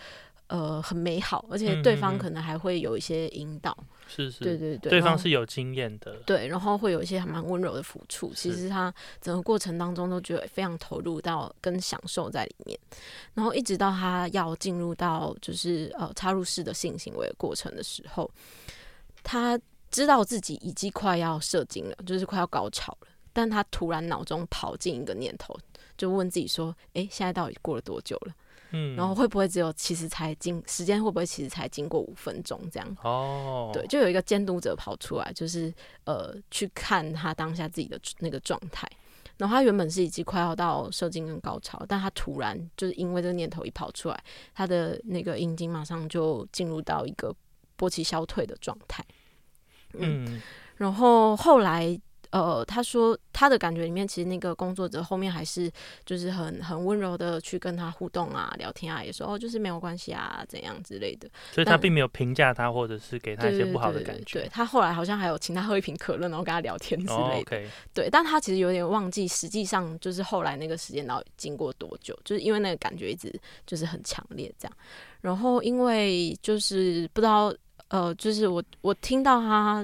[0.51, 3.73] 呃，很美好，而且对方可能还会有一些引导，
[4.05, 12.77] 是是，对对对，对方是有经验的，对，然后会有一些还蛮温柔的抚触，其实他整个过程当中都觉得非常投入到跟享受在里面，
[13.33, 18.29] 然后一直到他要进入到就是呃插入式的性行为过程的时候，
[19.23, 19.57] 他
[19.89, 25.57] 知道自己已经快要射精了，就是快要高潮了，但他突然脑中跑进一个念头，
[25.97, 28.33] 就问自己说：“哎，现在到底过了多久了？”
[28.71, 32.97] 嗯，然后会不会只有其实才经时间会不会其实才经过五分钟这样？
[33.03, 35.73] 哦，对，就有一个监督者跑出来，就是
[36.05, 38.88] 呃去看他当下自己的那个状态。
[39.38, 47.36] 然后他原本是已经快要到射精跟高潮，但他突然就是因为这个念头一跑出来，他的那个阴茎马上就进入到一个
[47.77, 49.03] 勃起消退的状态。
[49.93, 50.41] 嗯，
[50.77, 51.99] 然后后来。
[52.32, 55.70] 呃，他说他的感觉里面，其实那个工作者后面还是
[56.06, 61.30] 就是很很温柔的去跟他互动啊、聊天啊，也说哦，就是没有关系啊，怎样之类的。
[61.52, 64.39] 所以他并没有评价他，或者是给他一些不好的感觉。
[64.39, 67.70] 对他后来好像还有请他喝一瓶可乐，然后跟他聊天之类的。
[67.94, 74.78] 对，但他其实有点忘记，实际上就是后来那个时间到底经过多久，就是因为那个感觉一直就是很强烈这样。
[75.20, 77.54] 然后因为就是不知道，
[77.89, 79.84] 呃，就是我我听到他。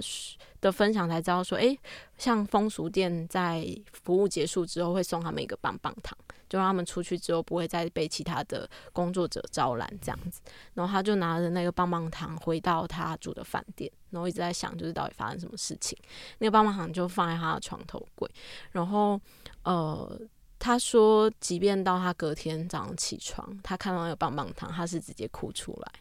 [0.61, 1.77] 的分享才知道说，哎，
[2.17, 6.17] 像风俗店在服务结束之后会送他们一个棒棒糖，
[6.49, 10.41] 就让他们出去之后不会再被其他的工作者招揽这样子。
[10.73, 15.97] 然后他就拿着那个棒棒糖回到他住的饭店，然后一直在想，就是到底发生什么事情。
[16.39, 18.29] 那个棒棒糖就放在他的床头柜。
[18.71, 19.19] 然后，
[19.63, 20.19] 呃，
[20.57, 25.91] 他说，即便到他隔天早上起床，他看到那个棒棒糖，他是直接哭出来。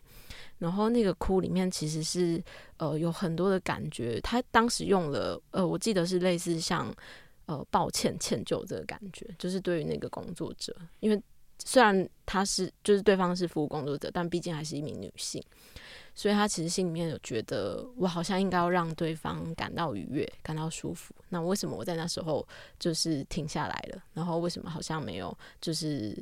[0.58, 2.42] 然后那个哭里面其实是
[2.78, 6.94] 呃有很多的感觉，他当时用了呃我记得是类似像
[7.46, 11.22] 呃抱歉歉疚这个感觉，就是对于那个工作者，因为
[11.64, 15.42] 虽然他是就是对方是服务工作者，但毕竟还是一名女性，
[16.14, 21.14] 所以他其实心里面有觉得，我好像应该要让对方感到愉悦，感到舒服。
[21.30, 22.46] 那为什么我在那时候
[22.78, 24.02] 就是停下来了？
[24.12, 26.16] 然后为什么好像没有就是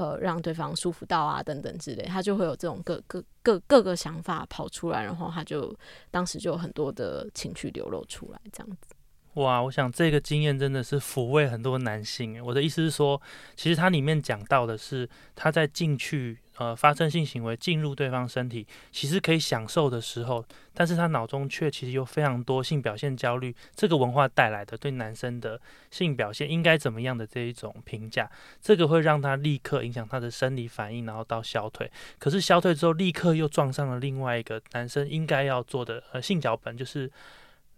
[0.00, 2.04] 呃让对方舒服到啊等等之类？
[2.04, 5.76] 他就会有这种各各各各个想法跑出来，然后他就
[6.10, 8.94] 当时就有很多的情绪流露出来，这样子。
[9.34, 12.44] 哇，我想这个经验真的是抚慰很多男性。
[12.44, 13.20] 我的意思是说，
[13.54, 20.44] 其实它里面讲到的是他在进去呃发生性行为进入对方身体，其实可以享受的时候，
[20.74, 25.58] 但是他脑中却其实有非常多性表现焦虑，这个文化带来的对男生的
[25.90, 31.90] 性表现应该怎么样的这一种评价，这个会让他立刻影响他的生理反应，然后到消退。
[32.18, 37.10] 可是消退之后，立刻又撞上了另外一个男生应该要做的呃性脚本，就是。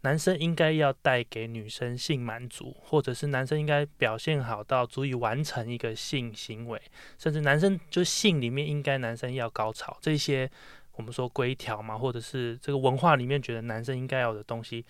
[0.02, 6.80] 男生应该要带给女生性满足，或者是男生应该表现好到足以完成一个性行为，
[7.18, 10.50] 甚至男生就性里面应该男生要高潮，这些
[10.96, 14.84] 我们说规条嘛，或者是这个文化里面觉得男生应该要的东西，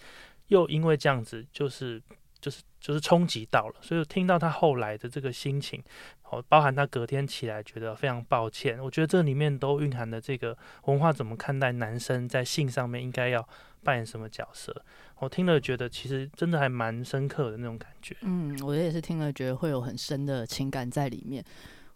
[0.49, 2.03] 又因为这样子就是
[2.41, 5.83] 就是就是冲击到了，所以听到他后来的这个心情，
[6.31, 13.47] 哦，包含他隔天起来觉得非常抱歉，我觉得这里面都蕴含的这个文化怎么看待男生在性上面应该要。
[13.85, 14.75] 扮演什么角色？
[15.19, 18.17] 我听了觉得其实真的还蛮深刻的那种感觉。
[18.23, 21.45] 嗯，我也是听了觉得会有很深的情感在里面。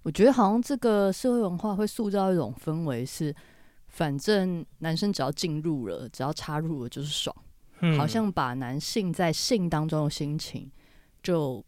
[0.03, 3.35] 我觉得好像这个社会文化会塑造一种氛围，是
[3.89, 7.35] 反正男生只要进入了，只要插入了就是爽，
[7.99, 10.71] 好像把男性在性当中的心情
[11.23, 11.65] 就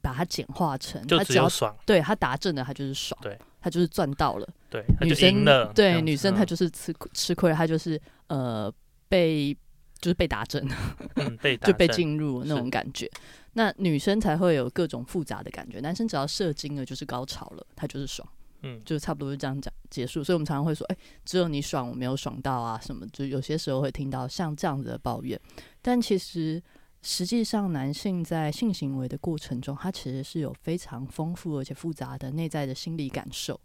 [0.00, 8.72] 把它简化成，就只要爽，对他达正了他就是爽，对他就是赚到了，对女生对女生她就是吃吃亏，她就是呃。
[9.12, 9.54] 被
[10.00, 10.66] 就是被打针，
[11.42, 13.06] 被就被进入那种感觉。
[13.52, 18.26] 那女生才会有各种复杂的感觉，男生只要射精了就是高潮了，他就是爽，
[18.62, 20.24] 嗯，就差不多就这样讲结束。
[20.24, 20.96] 所以我们常常会说，哎，
[21.26, 23.06] 只有你爽，我没有爽到啊，什么？
[23.12, 25.38] 就有些时候会听到像这样子的抱怨。
[25.82, 26.62] 但其实
[27.02, 33.60] 实际上，男性在性行为的过程中，他其实是有非常丰富而且复杂的内在的心理感受，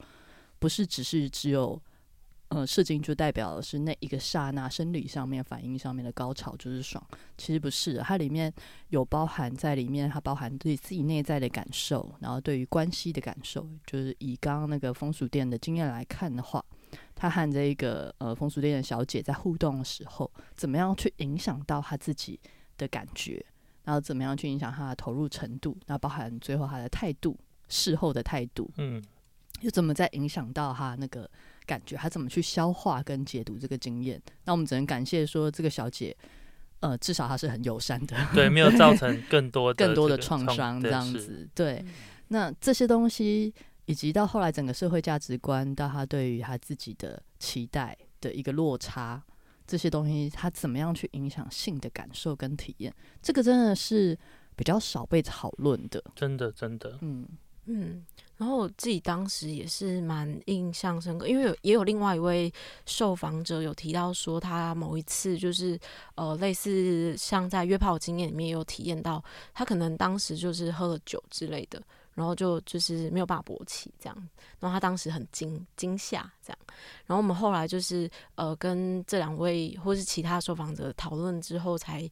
[0.59, 1.81] 不是只是只有。
[2.49, 7.05] 呃，射精就代表的是那一个刹那生理上面反应上面的高潮就是爽，
[7.37, 8.51] 其实不是，它里面
[8.87, 16.63] 有包含在里面，它包含对自己内在的感受，然后对于关系的感受，就是以刚刚那个风俗店的经验来看的话，
[17.13, 22.39] 他和这一个呃风俗店的小姐在互动的时候，怎么样去影响到他自己
[22.77, 23.45] 的感觉，
[23.83, 29.03] 然后怎么样去影响他的投入程度，那包含最后他的态度，事后的态度，嗯，
[29.59, 31.29] 又怎么在影响到他那个。
[31.67, 34.19] 感觉他怎么去消化跟解读这个经验？
[34.45, 36.15] 那我们只能感谢说这个小姐，
[36.79, 41.47] 呃，至少她是很友善的，对，没有造成更多 更多的创伤这样子。
[41.53, 41.85] 对，
[42.29, 43.53] 那这些东西，
[43.85, 49.21] 以及到后来整个社会价值观，到他对于他自己的期待的一个落差，
[49.67, 52.93] 这些东西，他怎么样去影响性的感受跟体验？
[53.21, 54.17] 这个真的是
[54.55, 57.27] 比较少被讨论的，真的，真的，嗯
[57.67, 58.05] 嗯。
[58.37, 62.53] 然后我自己当时也是蛮印象深刻，因为有也有另外一位
[62.85, 65.79] 受访者有提到说，他某一次就是
[66.13, 69.23] 呃类似像在约炮经验里面有体验到，
[69.55, 71.81] 他可能当时就是喝了酒之类的，
[72.13, 74.15] 然后就就是没有办法勃起这样，
[74.59, 76.59] 然后他当时很惊惊吓这样，
[77.07, 82.07] 然后我们后来就是呃跟这两位或是其他受访者讨论之后才。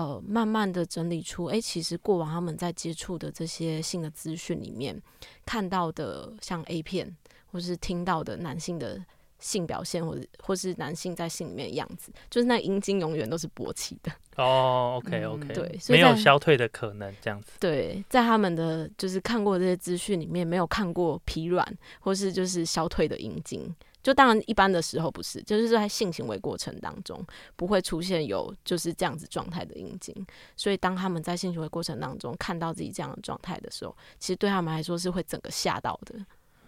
[0.00, 4.98] 呃，慢慢的整理出，哎，其实过往他们在接触的这些性的资讯里面，
[5.44, 7.14] 看到的像 A 片，
[7.52, 9.04] 或是听到的男性的
[9.40, 14.10] 性表现，或者或是男性在性里面的样子，就是那阴茎永远都是勃起的。
[14.36, 17.50] 哦，OK OK，对，没有消退的可能，这样子。
[17.60, 23.70] 对，在他们的就是看过这些资讯里面，没有看过疲软或是就是消退的阴茎。
[24.02, 27.24] 就当然，一般的时候不是，就是在性行为过程当中
[27.56, 30.14] 不会出现有就是这样子状态的阴茎，
[30.56, 36.14] 所以当他们在性行为过程当中看到自己这样的状态的时候，其实对他们来说是会整个吓到的。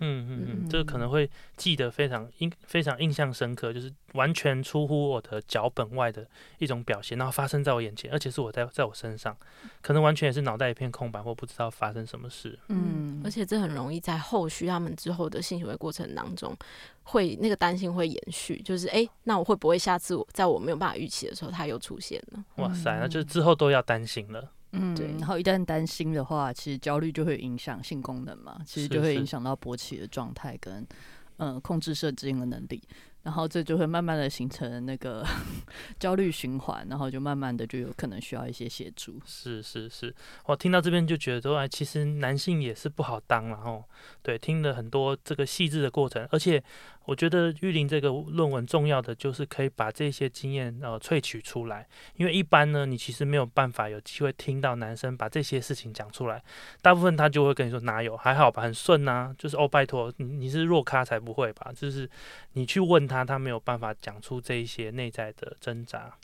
[0.05, 6.27] 嗯嗯嗯，这个可能会记得非常印非常印象深刻，就是完全出乎我的脚本外的
[6.59, 9.37] 一种表现，然后发生在我眼前，而且是我在在我身上，
[9.81, 12.59] 可能完全也是脑袋一片空白或不知道发生什么事。
[12.69, 16.57] 嗯，而且这很容易在后续他们之后的性行为过程当中，
[17.05, 22.45] 会那个担心会延续，就是哎，那我会不会下次我在我没有办法预期的时候，他又出现了？
[22.57, 24.51] 哇塞，那就是之后都要担心了。
[24.73, 30.87] 嗯，对，然后一旦担心的话，其实焦虑就会影响性功能嘛，其实就会影响到勃起的状态跟，
[31.37, 32.83] 呃，控制射精的能力。
[33.23, 35.25] 然后这就会慢慢的形成那个
[35.97, 39.17] 焦虑循环，然后就慢慢的就有可能需要一些协助。
[39.25, 40.13] 是是是，
[40.47, 43.85] 我听到这边就觉得说，哎，其实男性也是不好当然后
[44.23, 46.61] 对，听了很多这个细致的过程，而且
[47.05, 56.43] 我觉得玉林这个论文重要的就是可以把这些经验呃萃取出来，因为一般呢，你其实没有办法有机会听到男生把这些事情讲出来，
[56.81, 62.09] 大部分他就会跟你说哪有还好吧，很顺呐，就是哦拜托，你你是弱咖才不会吧，就是
[62.53, 66.17] 你去问他，他没有办法讲出这一些内在的挣扎。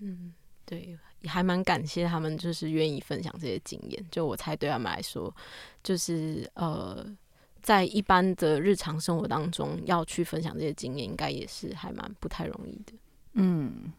[0.00, 0.34] 嗯，
[0.64, 4.06] 对，也还蛮感谢他们，就是愿意分享这些经验。
[4.10, 5.34] 就我猜，对他们来说，
[5.82, 7.04] 就是呃，
[7.66, 12.92] 在一般的日常生活当中，要去分享这些经验，应该也是还蛮不太容易的。
[13.32, 13.92] 嗯，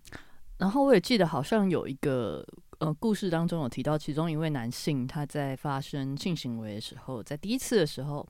[0.58, 2.48] 然后我也记得好像有一个
[2.78, 8.26] 呃故事当中有提到，其中一位男性他在发生性行为的时候，在第一次的时候，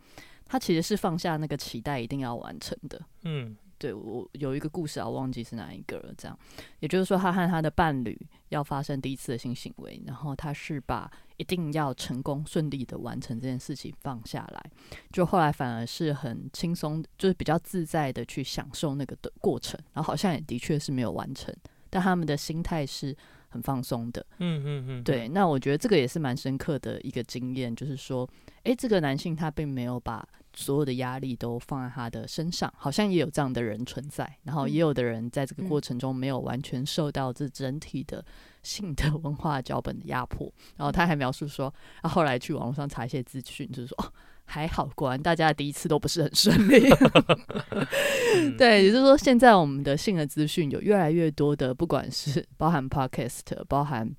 [0.47, 2.99] 他其实是放下那个期待一定要完成的。
[3.21, 6.11] 嗯，对我有一个故事啊，我忘记是哪一个了。
[6.17, 6.35] 这样，
[6.79, 8.19] 也就是说，他和他的伴侣
[8.49, 14.71] 要发生第一次的性行为，然后他是把一定要成功顺利的完成这件事情放下来，
[15.11, 21.53] 就后来反而是很轻松，就是比较自在的去享受那个的过程，然后好像也的确是没有完成，
[21.89, 23.15] 但他们的心态是
[23.49, 24.25] 很放松的。
[24.39, 28.27] 嗯嗯嗯，对，那我觉得这个也是蛮深刻的一个经验，就是说，
[28.63, 30.27] 诶，这个男性他并没有把
[30.57, 38.25] 所有的压力都放在他的身上，好像也有这样的人存在，然后也有的人在这个过程中没有完全受到这整体的
[38.63, 44.11] 性的文化脚本的压迫，然后他还描述说，他后来去网络上查一些资讯，就是说，哦，
[44.45, 46.89] 还好，果然大家的第一次都不是很顺利。
[48.57, 54.09] 对，也就是说，现在我们的性的资讯有越来越多的，不管是包含 podcast，包含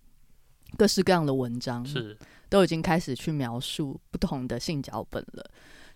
[0.77, 2.17] 各式各样的文章，是。
[2.51, 5.51] 都已经开始去描述不同的性脚本了。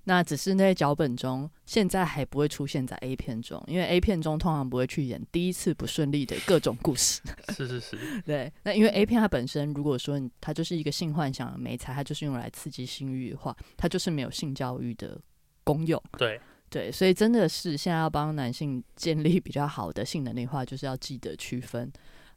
[0.04, 7.20] 那只是那些脚本中，现在还不会出现在 A 片中，因为 A 片中通常不会去演第一次不顺利的各种故事。
[7.50, 15.20] 是 是是， 对，那因为 A 片它本身，如果说它就是一个性幻想的美材，它就是用来刺激性欲的话，它就是没有性教育的
[15.62, 16.02] 功用。
[16.18, 21.92] 对，对，所以真的是现在要帮男性建立比较好的性能力的话，就是要记得区分，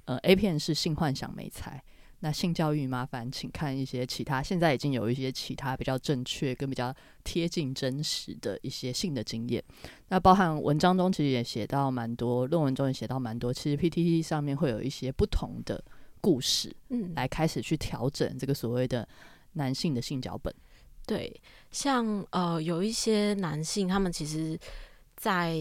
[0.05, 1.83] 呃，A 片是性幻想美材，
[2.25, 6.91] 那性教育麻烦请看一些其他，现在已经有一些其他比较正确跟比较
[7.23, 9.63] 贴近真实的一些性的经验。
[10.07, 15.79] 那包含文章中其实也写到蛮多，论文中也写到蛮多，其实 PTT 上面会有一些不同的
[16.19, 19.07] 故事，嗯，来开始去调整这个所谓的
[19.53, 20.51] 男性的性脚本。
[21.05, 24.59] 对，像呃有一些男性，他们其实，
[25.15, 25.55] 在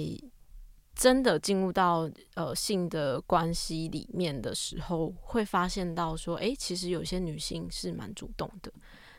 [0.94, 8.72] 真的进入到呃性的关系里面的时候，会发现到说，诶，其实有些女性是蛮主动的。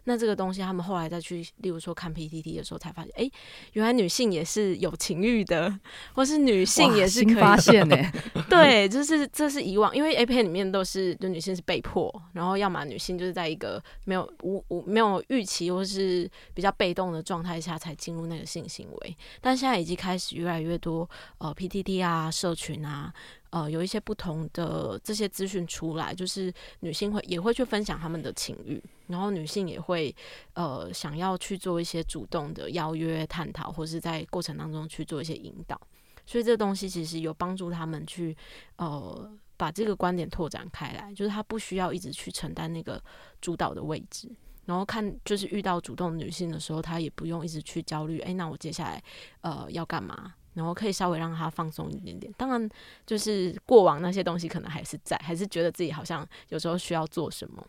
[0.06, 3.32] 那这个东西，他们后来再去，例如说看 PPT 的时候，才发现，诶，
[3.74, 5.78] 原来女性也是有情欲的，
[6.14, 7.97] 或是女性也是可以新发现呢、
[8.49, 23.14] 对，就是这是以往，因为 A 片里面都是就女性是被迫，然后要么女性就是在一个没有无无没有预期或是比较被动的状态下才进入那个性行为，但现在已经开始越来越多呃 PPT 啊社群啊。
[23.52, 30.14] 呃，有一些不同的这些资讯出来，就是女性会也会去分享她们的情欲，然后女性也会
[30.54, 35.80] 呃想要去做一些主动的邀约、探讨，或是在过程当中去做一些引导。
[36.26, 38.36] 所以这东西其实有帮助他们去
[38.78, 43.02] 呃把这个观点拓展开来，就是他不需要一直去承担那个
[43.39, 44.30] 主导的位置，
[44.66, 49.02] 然后看就是遇到主动女性的时候，她也不用一直去焦虑，哎，那我接下来
[49.41, 50.34] 呃要干嘛？
[50.56, 52.34] 然后可以稍微让他放松一点点。
[52.36, 52.68] 当然，
[53.06, 57.64] 就是过往那些东西可能还是在，还是觉得自己好像有时候需要做什么。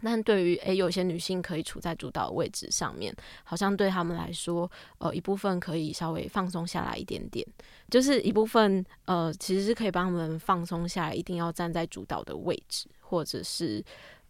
[0.00, 3.12] 但对于诶，有些女性可以处在主导位置上面，
[3.42, 7.44] 好像对他们来说，呃，一部分可以稍微放松下来一点点，
[7.90, 13.84] 就是一部分呃，其实是可以帮他们放松下来，一定要站在主导的位置，或者是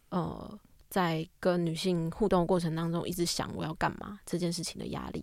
[0.08, 0.58] 呃，
[0.88, 5.22] 在跟女性互动过程当中，一直想我要干嘛这件事情的压力。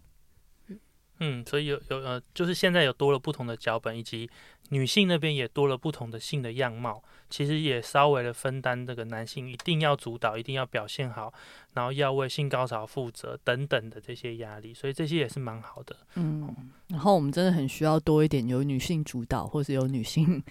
[1.19, 4.29] 嗯，所以有有呃，就是现在有多了不同的脚本，以及
[4.69, 11.33] 女性那边也多了不同的性的样貌，其实也稍微的分担这个男性一定要主导，一定要表现好，
[11.73, 15.95] 然后要为性高潮负责等等的这些压力，所以这些也是蛮好的。
[16.15, 16.53] 嗯，
[16.89, 20.43] 然后我们真的很需要多一点由女性主导，或是由女性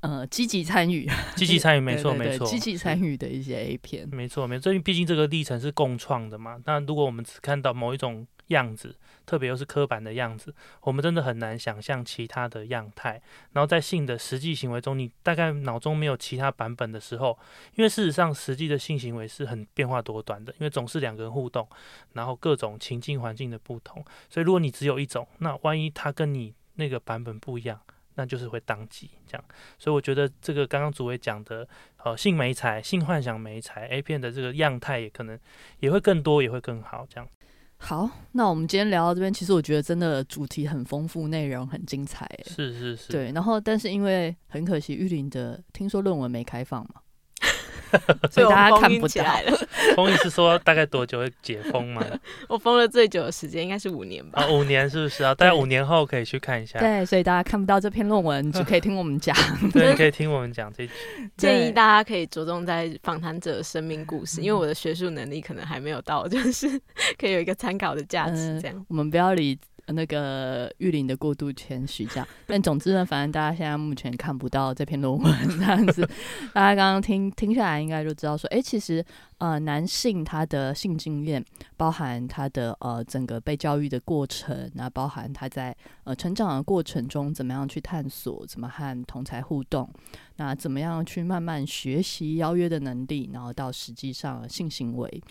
[0.00, 4.06] 呃积极参与，积极参与，没错没错，积极参与的一些 A 片。
[4.10, 6.60] 没错，没错，因为毕竟这个历程是共创的嘛。
[6.66, 13.20] 那如果我们只看到某一种样子，特别又是刻板的样子，我们真的很难想象其他的样态。
[13.52, 17.38] 然后在性的实际行为中，你大概脑中没有其他版本的时候，
[17.74, 21.66] 因为事实上实际的性行为是很变化多端的，因为总是两个人互动，
[22.12, 27.80] 然后各种情境环境的不同，所以如果你只有一种，那万一他跟你那个版本不一样，
[28.16, 29.44] 那就是会当机这样。
[29.78, 31.66] 所以我觉得这个刚刚主委讲的，
[32.04, 35.38] 呃，性美彩、性幻想美彩 A 片的这个样态，也可能
[35.80, 37.28] 也会更多，也会更好这样。
[37.86, 42.26] 好，那我们今天聊到这边，其实我觉得真的主题很丰富，内容很精彩。
[42.46, 43.30] 是是是，对。
[43.32, 46.94] 然后，但是因为很可惜，玉林的听说论文没开放嘛。
[48.30, 49.58] 所以大家看不起来了。
[49.96, 52.04] 封印是说大概多久会解封吗？
[52.48, 54.42] 我封了最久的时间应该是五年吧。
[54.42, 55.34] 啊，五年是不是啊？
[55.34, 56.78] 大概五年后可以去看一下。
[56.78, 59.36] 对，所以大家看不到这篇论文，只可以听我们讲。
[59.72, 60.88] 对，可以听我们讲这。
[61.36, 66.68] 建议大家可以着重在访谈者的生命故事，因为我的学术能力可能还没有到，就是
[67.18, 68.60] 可以有一个参考的价值。
[68.60, 69.58] 这样，我们不要理。
[69.88, 72.26] 那个玉林的过度谦虚，这样。
[72.46, 76.08] 但总之呢，反正大家现在目前看不到这篇论文这样子。
[76.52, 79.04] 大家刚刚听听下来，应该就知道说，哎，其实
[79.38, 81.44] 呃，男性他的性经验，
[81.76, 89.88] 包含他的呃整个被教育的过程，那包含他在呃成长的过程中怎么样去探索，怎么和同才互动，
[90.36, 95.22] 那怎么样去慢慢学习邀约的能力，然后到实际上性行为。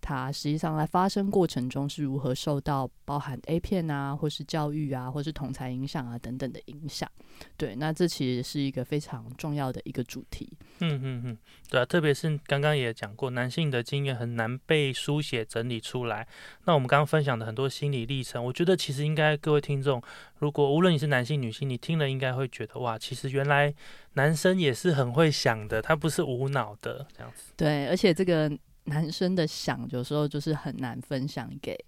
[0.00, 7.10] 它实际上在发生过程中是如何受到包含 A 片啊，或是教育啊，或是同才影响啊等等的影响。
[7.56, 10.52] 对，那这其实是一个非常重要的一个主题。
[10.80, 11.38] 嗯嗯嗯，
[11.68, 16.26] 对啊，特别是刚刚也讲过，男性的经验很难被书写整理出来。
[16.64, 20.02] 那我们刚刚分享的很多心理历程，我觉得其实应该各位听众，
[20.38, 23.72] 如果无论你是男性女性，你听了应该会觉得哇，其实原来
[24.14, 27.52] 男生也是很会想的，他不是无脑的这样子。
[27.56, 28.50] 对，而且这个。
[28.84, 31.78] 男生的想有时候就是很难分享给，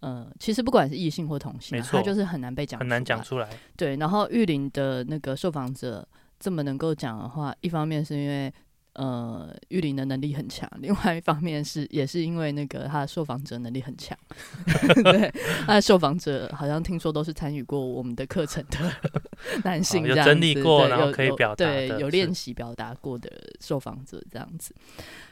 [0.00, 3.48] 呃，其实不管是异性或同性，他就是很难被讲，很难讲出来。
[3.76, 6.06] 对，然后玉林的那个受访者
[6.38, 8.52] 这么能够讲的话，一方面是因为。
[8.94, 14.16] 呃，玉林的能力很强，另外一方面是也是因为那个他的受访者能力很强，
[15.02, 15.32] 对，
[15.66, 18.78] 他的受访者好像听说都是参与过我们的课程的
[19.64, 23.30] 男性，有整理过，然后可以表达，对，有练习表达过的
[23.60, 24.74] 受访者这样子。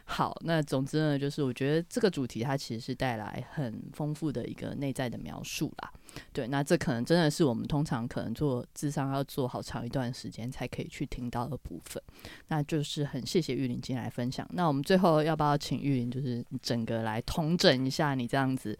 [0.06, 5.92] 好，那总之呢，就是我觉得这个主题它其实是带来很丰富的一个内在的描述啦。
[6.32, 12.02] 对，那这可能真的是我们通常可能做智商要做好长一段时间才可以去听到的部分。
[12.48, 14.48] 那就是很谢谢玉林今天来分享。
[14.52, 18.78] 那我们最后要不要请玉林就是整个来统整一下你这样子，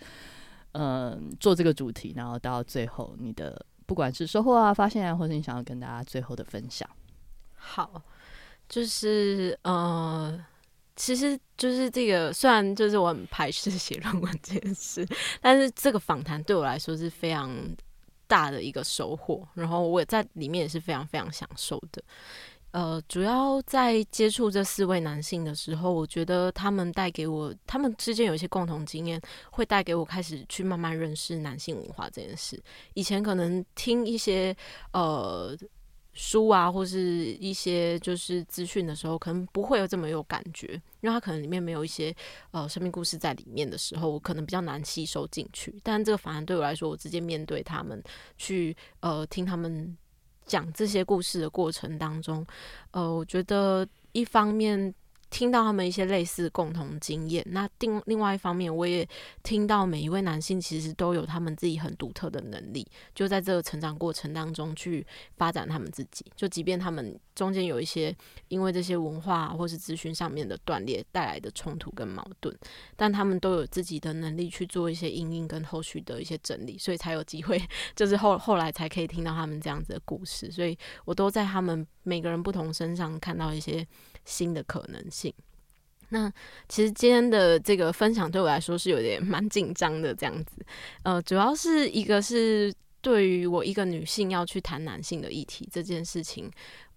[0.72, 6.89] 嗯，做这个主题，然后到最后你的不管是收获啊、发现啊，或者你想要跟大家最后的分享。
[7.55, 8.03] 好，
[8.68, 10.45] 就是呃。
[11.01, 15.07] 其实就是这个，虽然就是我很排斥写论文这件事，
[15.40, 17.51] 但是这个访谈对我来说是非常
[18.26, 22.03] 大的一个收获，然后我也在里面也是非常非常享受的。
[22.72, 29.18] 呃，主要在接触这四位男性的时候，我觉得他们带给我，他们之间有一些共同经验，
[29.53, 32.62] 会带给我开始去慢慢认识男性文化这件事。
[32.92, 34.55] 以前可能听一些
[34.92, 35.57] 呃。
[36.12, 40.66] 书啊，或是一些就是资讯的时候，可能不会有这么有感觉，
[41.00, 42.14] 因为它可能里面没有一些
[42.50, 45.74] 呃生命故事在里面的时候，我可能比较难吸收进去。
[45.82, 48.02] 但这个反而对我来说，我直接面对他们，
[48.36, 49.96] 去呃听他们
[50.46, 52.46] 讲这些故事的过程当中，
[52.90, 54.94] 呃，我觉得一方面。
[55.31, 59.09] 听到他们一些类似共同经验，那另另外一方面，我也
[59.45, 65.07] 听到每一位男性其实都有他们自己很独特的能力，就在这个成长过程当中去
[65.37, 66.26] 发展他们自己。
[66.35, 68.14] 就即便他们中间有一些
[68.49, 72.55] 因为这些文化或是资讯上面的断裂带来的冲突跟矛盾，
[72.97, 77.61] 但他们都有自己的能力去做一些阴影跟后续的一些整理，所以才有机会，
[77.95, 80.51] 就是后后来才可以听到他们这样子的故事。
[80.51, 83.87] 所以我都在他们每个人不同身上看到一些。
[84.31, 85.35] 新的可能性。
[86.11, 86.33] 那
[86.68, 90.64] 其实今天的这个分享对我来说是有点蛮紧张的，这样子。
[91.03, 96.51] 呃，主要是一个是对于我一个女性要去谈男性的议题这件事情，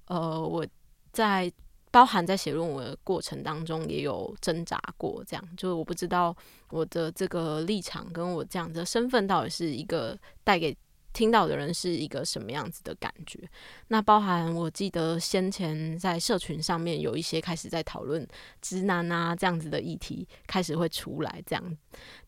[0.08, 0.66] 呃，我
[1.12, 1.52] 在
[1.92, 6.36] 包含在写论文的过程当中也有挣扎过，这样就是我不知道
[6.70, 10.76] 我的这个立场跟我这样的身份到底是一个带给。
[11.14, 13.40] 听到的人是一个什么样子的感觉？
[13.88, 18.28] 那包含我记得先前在社群上面有一些开始在讨论
[18.62, 21.78] 直男啊这样子的议题，开始会出来这样。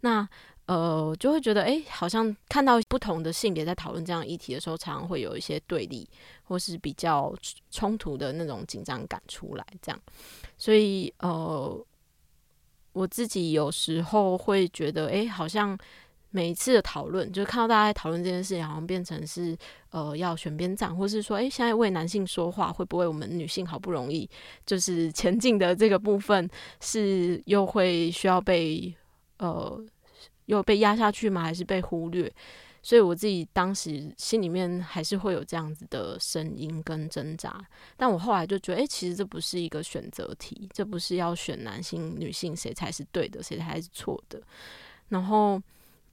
[0.02, 0.28] 那
[0.68, 6.08] 呃，就会觉得哎，好像看到不同的性别在讨论这样议题的时候，常常会有一些对立
[6.44, 7.36] 或是比较
[7.72, 9.66] 冲突的那种紧张感出来。
[9.82, 10.00] 这样，
[10.58, 11.86] 所以呃，
[12.94, 15.76] 我自己有时候会觉得哎，好像。
[16.36, 19.58] 每一次的讨论，就是看到大家在讨论这件事情，好像变成是
[19.92, 24.30] 呃要选边站，或是说，哎，现在为男性说话，会不会我们女性好不容易
[24.66, 26.50] 就是前进的这个部分，
[26.82, 28.94] 是又会需要被
[29.38, 29.82] 呃
[30.48, 31.42] 又被压下去吗？
[31.42, 32.30] 还是被忽略？
[32.84, 37.66] 所以我自己当时心里面还是会有这样子的声音跟挣扎。
[37.96, 44.42] 但我后来就觉得，哎、其实这不是一个选择题，这不是要选男性、女性谁才是对的，谁才是错的。
[45.08, 45.62] 然后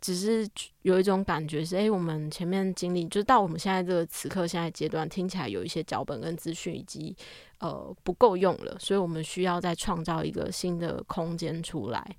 [0.02, 0.46] 只是
[0.82, 7.16] 有一种感觉是，哎、我们前面经历，就是到我们现在这个此刻现在阶段，听起来有一些脚本跟资讯以及
[7.60, 12.16] 呃不够用了，所以我们需要再创造一个新的空间出来。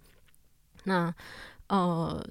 [0.86, 1.14] 那
[1.68, 2.26] 呃，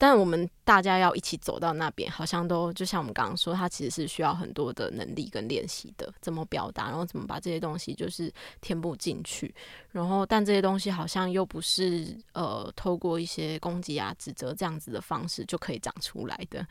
[0.00, 8.32] 但我们大家要一起走到那边，好像都就像我们刚刚说，它其实是需要很多的能力跟练习的，怎么表达，然后怎么把这些东西就是
[8.62, 9.54] 填补进去。
[9.92, 16.66] 然后，但这些东西好像又不是呃透过一些攻击啊、指责这样子的方式就可以长出来的。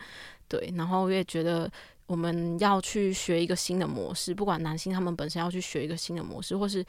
[0.48, 1.72] 对，然后我也觉得
[2.08, 6.84] 我们要去学一个新的模式，不管男性他们本身要去学一个新的模式，或是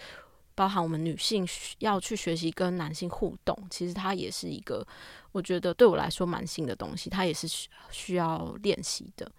[0.54, 4.86] 包含我们女性需要去学习跟男性互动，其实它也是一个
[5.32, 9.30] 我觉得对我来说蛮新的东西，它也是需需要练习的。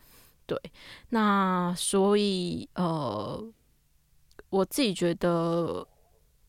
[0.47, 0.59] 对，
[1.09, 3.43] 那所以呃，
[4.49, 5.87] 我自己觉得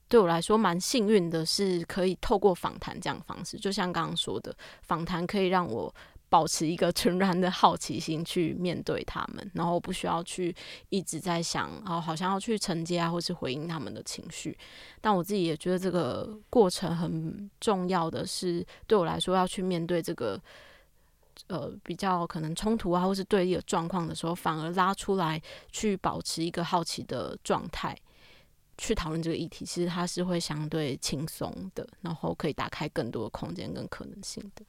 [0.08, 5.94] 对我来说蛮幸运的，是可以透过访谈这样方式，就像刚刚说的，访谈可以让我
[6.32, 10.54] 保持一个纯然的好奇心去面对他们，然后不需要去
[10.88, 14.56] 一直在想，哦，好像要去承接啊，或是回应他们的情绪。
[14.98, 20.40] 但我自己也觉得这个过程很重要的是，对我来说要去面对这个。
[21.48, 27.96] 呃，比较可能冲突啊，或是对立的状况的时候，反而拉出来去保持一个好奇的状态，
[28.76, 34.62] 去讨论这个议题，其实它是会相对轻松的，然后可以打开更多的空间跟可能性的。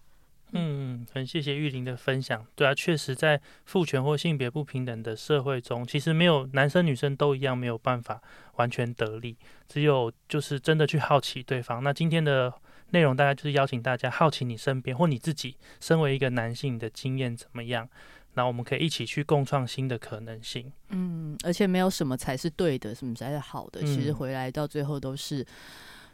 [0.55, 2.45] 嗯，很谢谢玉玲的分享。
[2.55, 8.21] 对啊，确实在父权或性别不平等的社会中，其实没有男生女生都一样没有办法
[8.55, 9.35] 完全得利，
[9.67, 11.83] 只有就是真的去好奇对方。
[11.83, 12.53] 那今天的
[12.91, 17.89] 内容大概就是邀请大家好奇你身边或你自己身为一个男性的经验怎么样，
[18.35, 20.71] 那我们可以一起去共创新的可能性。
[20.89, 25.43] 嗯，而且没有什么才是对的，什么才是好的，其实嗯回来到最后都是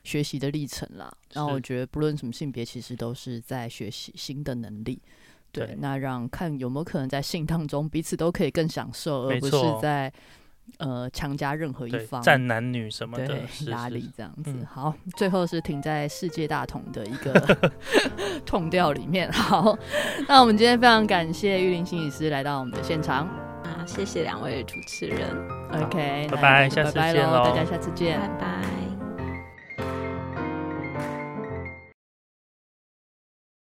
[0.03, 1.11] 学习的历程啦。
[1.33, 5.01] 然后我觉得不论什么性别，其实都是在学习新的能力。
[5.51, 10.11] 对，对那让看有没有可能在性当中彼此都可以更享受，而不是在
[10.77, 12.21] 呃强加任何一，方。
[12.21, 14.51] 站男女什么的对，是是压力这样子。
[14.51, 17.57] 嗯好，最后是停在世界大同的一个
[18.45, 19.31] 痛调里面。
[19.31, 19.75] 好，
[20.29, 23.27] 那我们今天非常感谢玉林心理师来到我们的现场。
[23.63, 25.35] 啊，谢谢两位主持人
[25.73, 28.61] ，OK，拜拜下次就拜拜见喽大家下次见拜。
[28.61, 28.88] 拜。